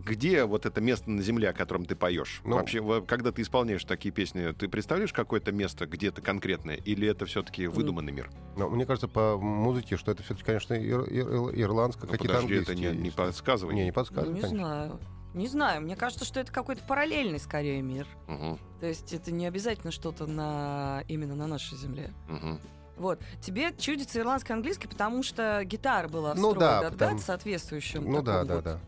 вот 0.45 0.65
это 0.65 0.79
место 0.81 1.09
на 1.09 1.21
земле, 1.21 1.49
о 1.49 1.53
котором 1.53 1.85
ты 1.85 1.95
поешь? 1.95 2.41
Ну. 2.45 2.55
Вообще, 2.55 2.79
во- 2.81 3.01
когда 3.01 3.31
ты 3.31 3.41
исполняешь 3.41 3.83
такие 3.83 4.13
песни, 4.13 4.51
ты 4.53 4.67
представляешь 4.67 5.13
какое-то 5.13 5.51
место 5.51 5.85
где-то 5.85 6.21
конкретное? 6.21 6.75
Или 6.75 7.07
это 7.07 7.25
все-таки 7.25 7.67
выдуманный 7.67 8.11
мир? 8.11 8.29
Но 8.55 8.69
мне 8.69 8.85
кажется, 8.85 9.07
по 9.07 9.37
музыке, 9.37 9.97
что 9.97 10.11
это 10.11 10.23
все-таки, 10.23 10.45
конечно, 10.45 10.73
ир- 10.75 11.03
ир- 11.05 11.59
ирландское, 11.59 12.05
Ну, 12.07 12.11
какие-то 12.11 12.35
подожди, 12.35 12.55
это 12.55 12.75
не, 12.75 12.87
не 12.91 13.09
подсказывай. 13.11 13.73
Не, 13.75 13.81
не 13.83 13.87
Ну, 13.89 13.93
подсказывай, 13.93 14.33
не 14.35 14.41
конечно. 14.41 14.57
знаю. 14.65 14.99
Не 15.33 15.47
знаю, 15.47 15.81
мне 15.81 15.95
кажется, 15.95 16.25
что 16.25 16.39
это 16.39 16.51
какой-то 16.51 16.83
параллельный 16.83 17.39
скорее 17.39 17.81
мир. 17.81 18.07
Мгм, 18.27 18.57
То 18.79 18.87
есть 18.87 19.13
это 19.13 19.31
не 19.31 19.45
обязательно 19.45 19.91
что-то 19.91 20.25
на 20.25 21.03
именно 21.07 21.35
на 21.35 21.47
нашей 21.47 21.77
земле. 21.77 22.11
мгм. 22.27 22.59
Вот. 22.95 23.19
Тебе 23.41 23.71
чудится 23.77 24.19
ирландский 24.19 24.53
английский, 24.53 24.87
потому 24.87 25.21
что 25.21 25.61
гитара 25.63 26.07
была 26.07 26.29
Ну 26.33 26.49
встроена, 26.49 26.59
да, 26.59 26.81
да, 26.81 26.89
потому- 26.91 27.19
соответствующим 27.19 28.09
Ну 28.09 28.23
да, 28.23 28.43
таком 28.43 28.47
да, 28.47 28.55
вот 28.55 28.63
да. 28.63 28.79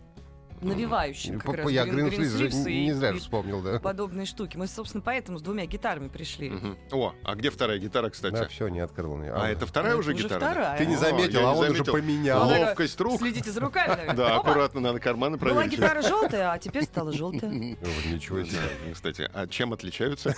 Навевающим 0.62 1.39
как 1.39 1.56
раз. 1.56 1.69
Я 1.72 1.86
Грин- 1.86 2.08
Гринслиз 2.10 2.32
же 2.32 2.38
Гринсливс 2.48 2.65
не 2.67 2.93
зря 2.93 3.13
вспомнил, 3.13 3.62
да. 3.62 3.80
подобные 3.80 4.26
штуки. 4.26 4.58
Мы, 4.58 4.67
собственно, 4.67 5.02
поэтому 5.02 5.38
с 5.39 5.41
двумя 5.41 5.65
гитарами 5.65 6.08
пришли. 6.08 6.52
О, 6.91 7.13
а 7.24 7.36
где 7.36 7.50
вторая 7.50 7.80
гитара, 7.80 8.10
кстати? 8.10 8.34
Да, 8.36 8.48
все, 8.48 8.67
не 8.67 8.80
открыл. 8.80 9.15
мне. 9.15 9.32
А 9.32 9.48
это 9.50 9.65
вторая 9.65 9.91
Это 9.93 10.00
уже 10.00 10.13
гитара? 10.13 10.76
Ты 10.78 10.86
не 10.86 10.95
заметил, 10.95 11.48
а 11.50 11.54
не 11.56 11.60
он 11.62 11.69
уже 11.72 11.84
поменял. 11.84 12.48
Ловкость 12.48 13.00
рук. 13.00 13.19
Следите 13.19 13.52
за 13.52 13.60
руками, 13.62 13.89
наверное. 13.89 14.15
Да, 14.15 14.36
аккуратно 14.38 14.82
надо 14.82 15.00
карманы 15.00 15.38
Была 15.38 15.54
проверить. 15.54 15.78
гитара 15.78 16.02
желтая, 16.02 16.52
а 16.52 16.58
теперь 16.60 16.84
стала 16.84 17.12
желтая. 17.13 17.50
Ничего 17.52 18.43
себе. 18.43 18.60
Кстати, 18.93 19.30
а 19.34 19.48
чем 19.48 19.74
отличаются? 19.74 20.34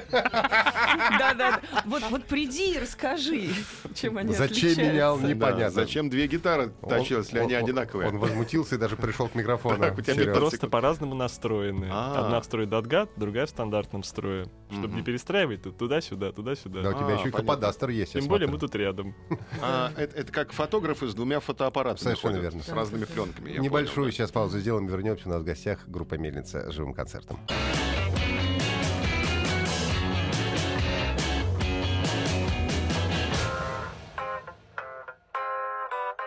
Да, 0.00 1.34
да. 1.34 1.60
Вот, 1.84 2.02
вот 2.10 2.24
приди 2.24 2.74
и 2.74 2.78
расскажи, 2.78 3.50
чем 3.94 4.18
они 4.18 4.32
Зачем 4.34 4.44
отличаются. 4.68 4.82
менял, 4.82 5.18
Да, 5.18 5.28
непонятно. 5.28 5.70
Зачем 5.70 6.08
две 6.10 6.26
гитары 6.26 6.70
тащил, 6.88 7.18
если 7.18 7.38
они 7.38 7.54
он- 7.56 7.64
одинаковые? 7.64 8.08
Он 8.08 8.18
возмутился 8.18 8.76
и 8.76 8.78
даже 8.78 8.96
пришел 8.96 9.28
к 9.28 9.34
микрофону. 9.34 9.57
Так, 9.62 9.98
у 9.98 10.00
тебя 10.00 10.14
микро- 10.14 10.34
Просто 10.34 10.68
по-разному 10.68 11.14
настроены. 11.14 11.88
А. 11.90 12.24
Одна 12.24 12.40
в 12.40 12.44
строе 12.44 12.66
датгат, 12.66 13.10
другая 13.16 13.46
в 13.46 13.50
стандартном 13.50 14.02
строе. 14.02 14.46
Чтобы 14.70 14.94
не 14.94 15.02
перестраивать 15.02 15.62
тут 15.62 15.78
туда-сюда, 15.78 16.32
туда-сюда. 16.32 16.82
Да, 16.82 16.90
у 16.90 16.92
тебя 16.94 17.06
А, 17.08 17.18
еще 17.18 17.28
и 17.28 17.32
каподастер 17.32 17.90
есть. 17.90 18.12
Тем 18.12 18.26
более 18.26 18.48
мы 18.48 18.58
тут 18.58 18.74
рядом. 18.74 19.14
А, 19.60 19.92
это, 19.96 20.32
как 20.32 20.52
фотографы 20.52 21.08
с 21.08 21.14
двумя 21.14 21.40
фотоаппаратами 21.40 22.02
Совершенно 22.04 22.36
верно. 22.36 22.62
С 22.62 22.68
разными 22.68 23.04
пленками. 23.04 23.58
Небольшую 23.58 24.12
сейчас 24.12 24.30
паузу 24.30 24.58
сделаем, 24.60 24.86
вернемся. 24.86 25.28
У 25.28 25.32
нас 25.32 25.42
в 25.42 25.44
гостях 25.44 25.88
группа 25.88 26.14
Мельница 26.14 26.70
с 26.70 26.74
живым 26.74 26.94
концертом. 26.94 27.40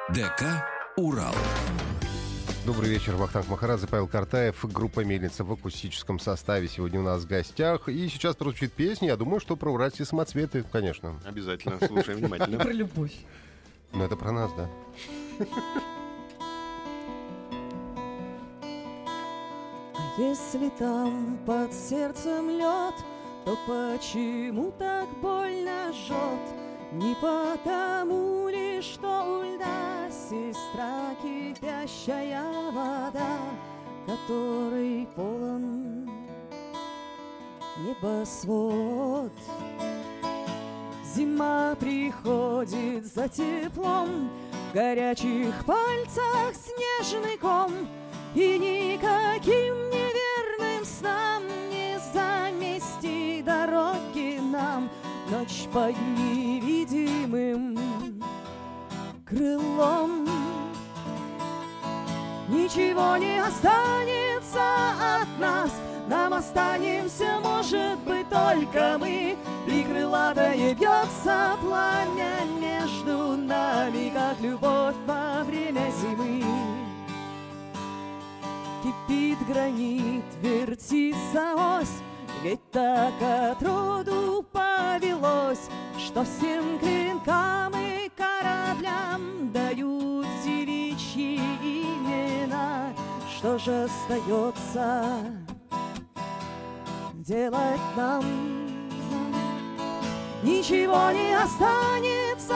ДК 0.09 0.43
«Урал». 0.97 1.35
Добрый 2.63 2.91
вечер, 2.91 3.15
Вахтанг 3.15 3.47
Махарадзе, 3.47 3.87
Павел 3.87 4.07
Картаев, 4.07 4.63
группа 4.71 5.03
Мельница 5.03 5.43
в 5.43 5.51
акустическом 5.51 6.19
составе 6.19 6.67
сегодня 6.67 6.99
у 6.99 7.03
нас 7.03 7.23
в 7.23 7.27
гостях. 7.27 7.89
И 7.89 8.07
сейчас 8.07 8.35
прозвучит 8.35 8.71
песня, 8.71 9.07
я 9.07 9.17
думаю, 9.17 9.39
что 9.39 9.55
про 9.55 9.71
уральские 9.71 10.05
самоцветы, 10.05 10.63
конечно. 10.71 11.19
Обязательно, 11.25 11.79
слушаем 11.87 12.19
внимательно. 12.19 12.59
Про 12.63 12.71
любовь. 12.71 13.13
Но 13.93 14.05
это 14.05 14.15
про 14.15 14.31
нас, 14.31 14.51
да. 14.53 14.69
А 19.95 20.21
если 20.21 20.69
там 20.77 21.39
под 21.47 21.73
сердцем 21.73 22.47
лед, 22.47 22.93
то 23.43 23.57
почему 23.65 24.71
так 24.77 25.09
больно 25.19 25.91
жжет? 25.93 26.93
Не 26.93 27.15
потому 27.15 28.49
ли, 28.49 28.81
что 28.83 29.39
у 29.39 29.55
льда 29.55 30.00
сестра 30.31 31.13
кипящая 31.21 32.71
вода, 32.71 33.37
которой 34.05 35.05
полон 35.13 36.09
небосвод. 37.79 39.33
Зима 41.03 41.75
приходит 41.77 43.05
за 43.13 43.27
теплом, 43.27 44.29
в 44.69 44.73
горячих 44.73 45.65
пальцах 45.65 46.53
снежный 46.53 47.37
ком, 47.37 47.73
и 48.33 48.57
никаким 48.57 49.75
неверным 49.91 50.85
снам 50.85 51.43
не 51.69 51.99
замести 52.13 53.41
дороги 53.41 54.39
нам 54.39 54.89
ночь 55.29 55.67
под 55.73 55.93
невидимым 56.17 57.81
крылом. 59.31 60.00
Ничего 62.51 63.15
не 63.15 63.39
останется 63.39 64.61
от 65.21 65.39
нас, 65.39 65.71
нам 66.09 66.33
останемся, 66.33 67.39
может 67.41 67.97
быть, 67.99 68.27
только 68.27 68.97
мы. 68.99 69.37
И 69.67 69.83
крылатое 69.83 70.75
бьется 70.75 71.55
пламя 71.61 72.41
между 72.59 73.37
нами, 73.37 74.11
как 74.13 74.37
любовь 74.41 74.95
во 75.07 75.45
время 75.45 75.89
зимы. 76.01 76.43
Кипит 78.83 79.37
гранит, 79.47 80.25
вертится 80.41 81.55
ось, 81.79 82.01
ведь 82.43 82.69
так 82.71 83.13
от 83.21 83.63
роду 83.63 84.45
повелось, 84.51 85.69
что 85.97 86.25
всем 86.25 86.79
клинкам 86.79 87.73
и 87.77 88.11
кораблям 88.17 89.53
дают 89.53 89.70
Что 93.41 93.57
же 93.57 93.85
остается 93.85 95.15
делать 97.15 97.81
нам? 97.97 98.23
Ничего 100.43 101.09
не 101.09 101.33
останется 101.33 102.55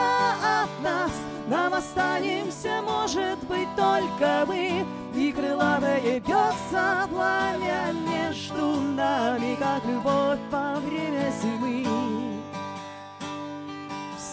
от 0.62 0.70
нас, 0.84 1.10
нам 1.48 1.74
останемся, 1.74 2.82
может 2.82 3.36
быть, 3.48 3.68
только 3.74 4.44
мы. 4.46 4.86
И 5.12 5.32
крылатое 5.32 6.20
бьется 6.20 7.08
пламя 7.10 7.92
между 8.08 8.80
нами, 8.80 9.56
как 9.56 9.84
любовь 9.86 10.38
во 10.52 10.78
время 10.78 11.32
зимы. 11.42 12.15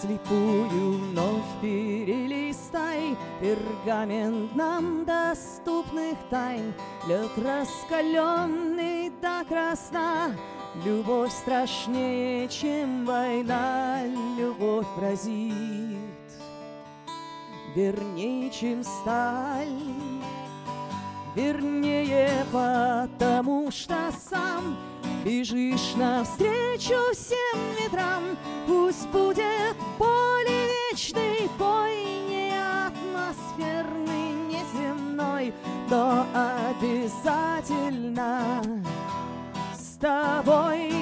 Слепую 0.04 0.98
вновь 0.98 1.62
перелистай. 1.62 3.16
Пергамент 3.40 4.54
нам 4.54 5.06
доступных 5.06 6.18
тайн. 6.28 6.74
Лед 7.08 7.30
раскаленный 7.38 9.10
до 9.22 9.44
красна. 9.48 10.36
Любовь 10.84 11.32
страшнее, 11.32 12.48
чем 12.48 13.06
война, 13.06 14.02
любовь 14.36 14.86
разит, 15.00 15.54
вернее, 17.74 18.50
чем 18.50 18.84
сталь. 18.84 19.68
Вернее, 21.34 22.44
потому 22.52 23.70
что 23.70 23.96
сам 24.30 24.76
бежишь 25.24 25.94
навстречу 25.96 27.00
всем 27.14 27.58
ветрам. 27.80 28.22
Пусть 28.66 29.08
будет 29.08 29.76
вечный, 30.94 31.50
бой 31.58 31.96
не 32.28 32.52
атмосферный, 32.86 34.30
неземной, 34.48 35.52
но 35.90 36.24
обязательно 36.70 38.62
с 39.76 39.96
тобой. 39.98 40.92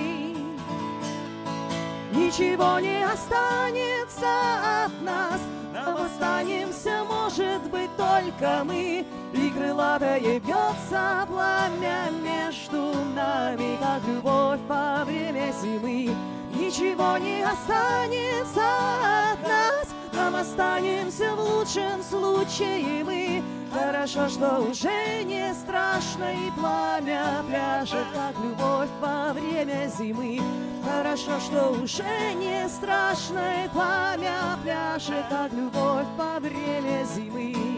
Ничего 2.13 2.79
не 2.79 3.05
останется 3.05 4.87
от 4.87 5.03
нас, 5.03 5.41
нам 5.75 5.97
останемся, 5.97 7.05
может 7.05 7.63
быть, 7.71 7.91
только 7.99 8.65
мы. 8.65 9.05
И 9.35 9.51
крылатое 9.51 10.41
бьется 10.41 11.27
пламя 11.29 12.11
между 12.23 12.95
нами, 13.15 13.77
как 13.79 14.03
любовь 14.07 14.61
во 14.69 15.05
время 15.05 15.53
зимы. 15.61 16.15
Ничего 16.63 17.19
не 17.19 17.43
останется 17.43 18.63
от 19.33 19.43
нас, 19.43 19.89
нам 20.13 20.37
останемся 20.37 21.35
в 21.35 21.41
лучшем 21.41 22.01
случае 22.09 23.03
мы. 23.03 23.43
Хорошо, 23.73 24.29
что 24.29 24.61
уже 24.71 25.25
не 25.25 25.53
страшно 25.55 26.33
и 26.33 26.53
пламя 26.53 27.43
пляшет, 27.49 28.07
как 28.15 28.37
любовь 28.45 28.89
во 29.01 29.33
время 29.33 29.91
зимы. 29.99 30.41
Хорошо, 30.89 31.41
что 31.41 31.71
уже 31.83 32.33
не 32.35 32.69
страшно 32.69 33.65
и 33.65 33.69
пламя 33.71 34.57
пляшет, 34.63 35.27
как 35.29 35.53
любовь 35.53 36.07
во 36.17 36.39
время 36.39 37.05
зимы. 37.13 37.72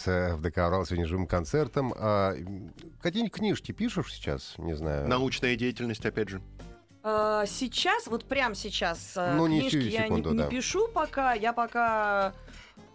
Группа 0.00 0.10
«Мельница» 0.10 0.36
в 0.36 0.40
ДК 0.40 0.58
«Урал» 0.58 0.84
сегодня 0.86 1.06
живым 1.06 1.26
концертом. 1.26 1.94
А, 1.96 2.34
Какие-нибудь 3.02 3.32
книжки 3.32 3.72
пишешь 3.72 4.12
сейчас? 4.12 4.54
Не 4.58 4.74
знаю. 4.74 5.08
Научная 5.08 5.56
деятельность, 5.56 6.04
опять 6.04 6.28
же. 6.28 6.40
А, 7.02 7.44
Сейчас, 7.46 8.06
вот 8.06 8.24
прямо 8.24 8.54
сейчас, 8.54 9.14
э, 9.16 9.34
Ну, 9.34 9.46
не 9.46 9.60
книжки 9.60 9.80
сию 9.80 9.90
я 9.90 10.00
не, 10.00 10.04
секунду, 10.06 10.30
не 10.32 10.38
да. 10.38 10.46
пишу 10.48 10.88
пока. 10.88 11.32
Я 11.34 11.52
пока, 11.52 12.34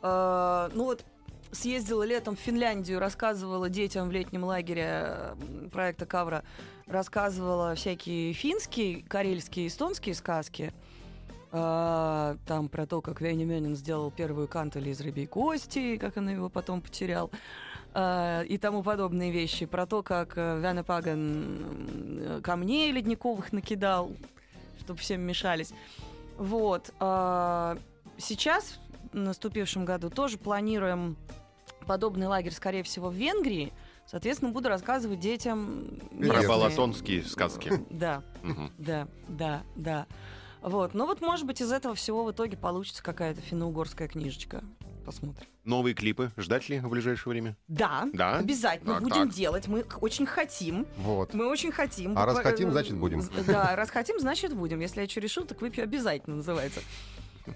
э, 0.01 0.69
ну 0.73 0.85
вот, 0.85 1.03
съездила 1.51 2.03
летом 2.03 2.35
в 2.35 2.39
Финляндию, 2.39 2.99
рассказывала 2.99 3.69
детям 3.69 4.09
в 4.09 4.11
летнем 4.11 4.43
лагере 4.43 4.85
э, 4.87 5.35
проекта 5.71 6.05
Кавра, 6.05 6.43
рассказывала 6.85 7.73
всякие 7.75 8.33
финские, 8.33 9.03
карельские, 9.03 9.67
эстонские 9.67 10.13
сказки. 10.15 10.73
А, 11.57 12.35
там 12.45 12.67
про 12.67 12.85
то, 12.85 13.01
как 13.01 13.21
Вейнеменен 13.21 13.75
сделал 13.77 14.11
первую 14.11 14.47
кантель 14.49 14.89
из 14.89 14.99
рыбьей 14.99 15.25
кости, 15.25 15.95
как 15.95 16.17
он 16.17 16.27
его 16.29 16.49
потом 16.49 16.81
потерял. 16.81 17.31
а, 17.93 18.41
и 18.41 18.57
тому 18.57 18.83
подобные 18.83 19.31
вещи. 19.31 19.65
Про 19.65 19.85
то, 19.85 20.03
как 20.03 20.33
э, 20.37 20.59
Вяне 20.59 20.83
Паган 20.83 22.41
камней 22.43 22.91
ледниковых 22.91 23.53
накидал, 23.53 24.11
чтобы 24.81 24.99
всем 24.99 25.21
мешались. 25.21 25.71
Вот. 26.37 26.93
а, 26.99 27.77
Сейчас, 28.17 28.77
в 29.13 29.15
наступившем 29.17 29.85
году, 29.85 30.09
тоже 30.09 30.37
планируем 30.37 31.15
подобный 31.87 32.27
лагерь, 32.27 32.51
скорее 32.51 32.83
всего, 32.83 33.09
в 33.09 33.13
Венгрии. 33.13 33.71
Соответственно, 34.07 34.51
буду 34.51 34.67
рассказывать 34.69 35.19
детям... 35.21 35.99
Про 36.11 36.17
местные- 36.17 36.47
балатонские 36.47 37.23
сказки. 37.23 37.71
Да, 37.89 38.23
да, 38.77 39.07
да, 39.29 39.63
да. 39.75 40.05
Вот. 40.61 40.93
Ну 40.93 41.05
вот, 41.05 41.21
может 41.21 41.45
быть, 41.45 41.61
из 41.61 41.71
этого 41.71 41.95
всего 41.95 42.23
в 42.25 42.31
итоге 42.31 42.57
получится 42.57 43.03
какая-то 43.03 43.41
финно-угорская 43.41 44.07
книжечка. 44.07 44.63
Посмотрим. 45.05 45.47
Новые 45.63 45.93
клипы 45.93 46.31
ждать 46.35 46.67
ли 46.67 46.79
в 46.79 46.89
ближайшее 46.89 47.29
время? 47.31 47.55
Да, 47.67 48.07
Да? 48.13 48.37
обязательно 48.39 48.95
Так, 48.95 49.03
будем 49.03 49.27
так. 49.27 49.33
делать. 49.35 49.67
Мы 49.67 49.85
очень 50.01 50.25
хотим. 50.25 50.87
Вот. 50.97 51.33
Мы 51.35 51.47
очень 51.47 51.71
хотим. 51.71 52.17
А 52.17 52.25
раз 52.25 52.39
хотим, 52.39 52.71
значит, 52.71 52.97
будем. 52.97 53.21
Да, 53.45 53.75
раз 53.75 53.91
хотим, 53.91 54.19
значит 54.19 54.53
будем. 54.55 54.79
Если 54.79 55.01
я 55.01 55.07
что 55.07 55.19
решил, 55.19 55.45
так 55.45 55.61
выпью 55.61 55.83
обязательно, 55.83 56.37
называется. 56.37 56.81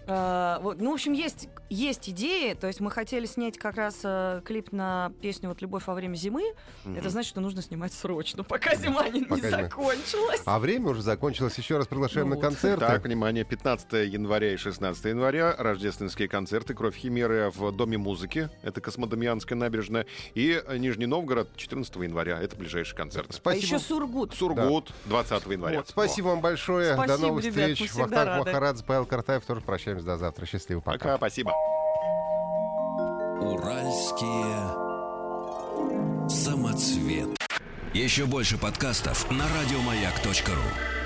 А, 0.08 0.60
вот, 0.62 0.80
ну, 0.80 0.92
в 0.92 0.94
общем, 0.94 1.14
есть, 1.14 1.50
есть 1.70 2.10
идеи. 2.10 2.54
То 2.54 2.68
есть 2.68 2.80
мы 2.80 2.92
хотели 2.92 3.26
снять 3.26 3.58
как 3.58 3.76
раз 3.76 4.00
э, 4.04 4.42
клип 4.46 4.72
на 4.72 5.12
песню 5.22 5.50
вот 5.50 5.62
«Любовь 5.62 5.86
во 5.88 5.94
время 5.94 6.16
зимы». 6.16 6.44
Мгм. 6.86 6.98
Это 6.98 7.10
значит, 7.10 7.30
что 7.30 7.42
нужно 7.42 7.62
снимать 7.62 7.94
срочно, 7.94 8.44
пока 8.44 8.76
зима 8.76 9.08
не, 9.10 9.22
не 9.22 9.26
Пока 9.26 9.50
зима. 9.50 9.62
закончилась. 9.64 10.42
А 10.46 10.60
время 10.60 10.90
уже 10.90 11.02
закончилось. 11.02 11.58
Еще 11.58 11.78
раз 11.78 11.88
приглашаем 11.88 12.28
Ну 12.30 12.36
на 12.36 12.42
вот. 12.42 12.42
концерты. 12.46 12.80
Так, 12.86 13.04
внимание, 13.04 13.44
15 13.44 13.94
января 14.12 14.54
и 14.54 14.58
16 14.58 15.06
января 15.06 15.56
рождественские 15.58 16.28
концерты 16.28 16.74
«Кровь 16.74 16.96
Химеры» 16.98 17.52
в 17.56 17.72
Доме 17.72 17.98
музыки, 17.98 18.50
это 18.62 18.82
Космодемьянская 18.82 19.58
набережная, 19.58 20.06
и 20.34 20.62
э, 20.66 20.78
Нижний 20.78 21.06
Новгород 21.06 21.56
14 21.56 21.96
января, 21.98 22.40
это 22.42 22.56
ближайший 22.56 22.96
концерт. 22.96 23.28
А 23.30 23.34
Спасибо. 23.34 23.66
еще 23.66 23.80
Сургут. 23.80 24.34
Сургут 24.34 24.92
20 25.06 25.46
января. 25.48 25.84
Спасибо 25.86 26.28
вам 26.28 26.42
большое. 26.42 26.94
Спасибо, 26.94 27.18
До 27.18 27.22
новых 27.28 27.44
ребят, 27.44 27.56
мы 27.70 27.74
встреч. 27.74 27.90
всегда 27.90 28.04
Вахтанг 28.06 28.28
рады. 28.28 28.40
Махарадзе, 28.52 28.84
Павел 28.86 29.06
Картаев. 29.06 29.46
Тоже 29.46 29.62
прощаемся 29.80 30.06
до 30.06 30.18
завтра. 30.18 30.46
Счастливо. 30.46 30.82
Пока. 30.82 31.00
Пока, 31.00 31.18
спасибо. 31.18 31.54
Уральские 33.42 34.90
самоцветы. 36.30 37.36
Еще 37.94 38.26
больше 38.26 38.58
подкастов 38.58 39.30
на 39.32 39.46
радиомаяк.ру. 39.48 40.99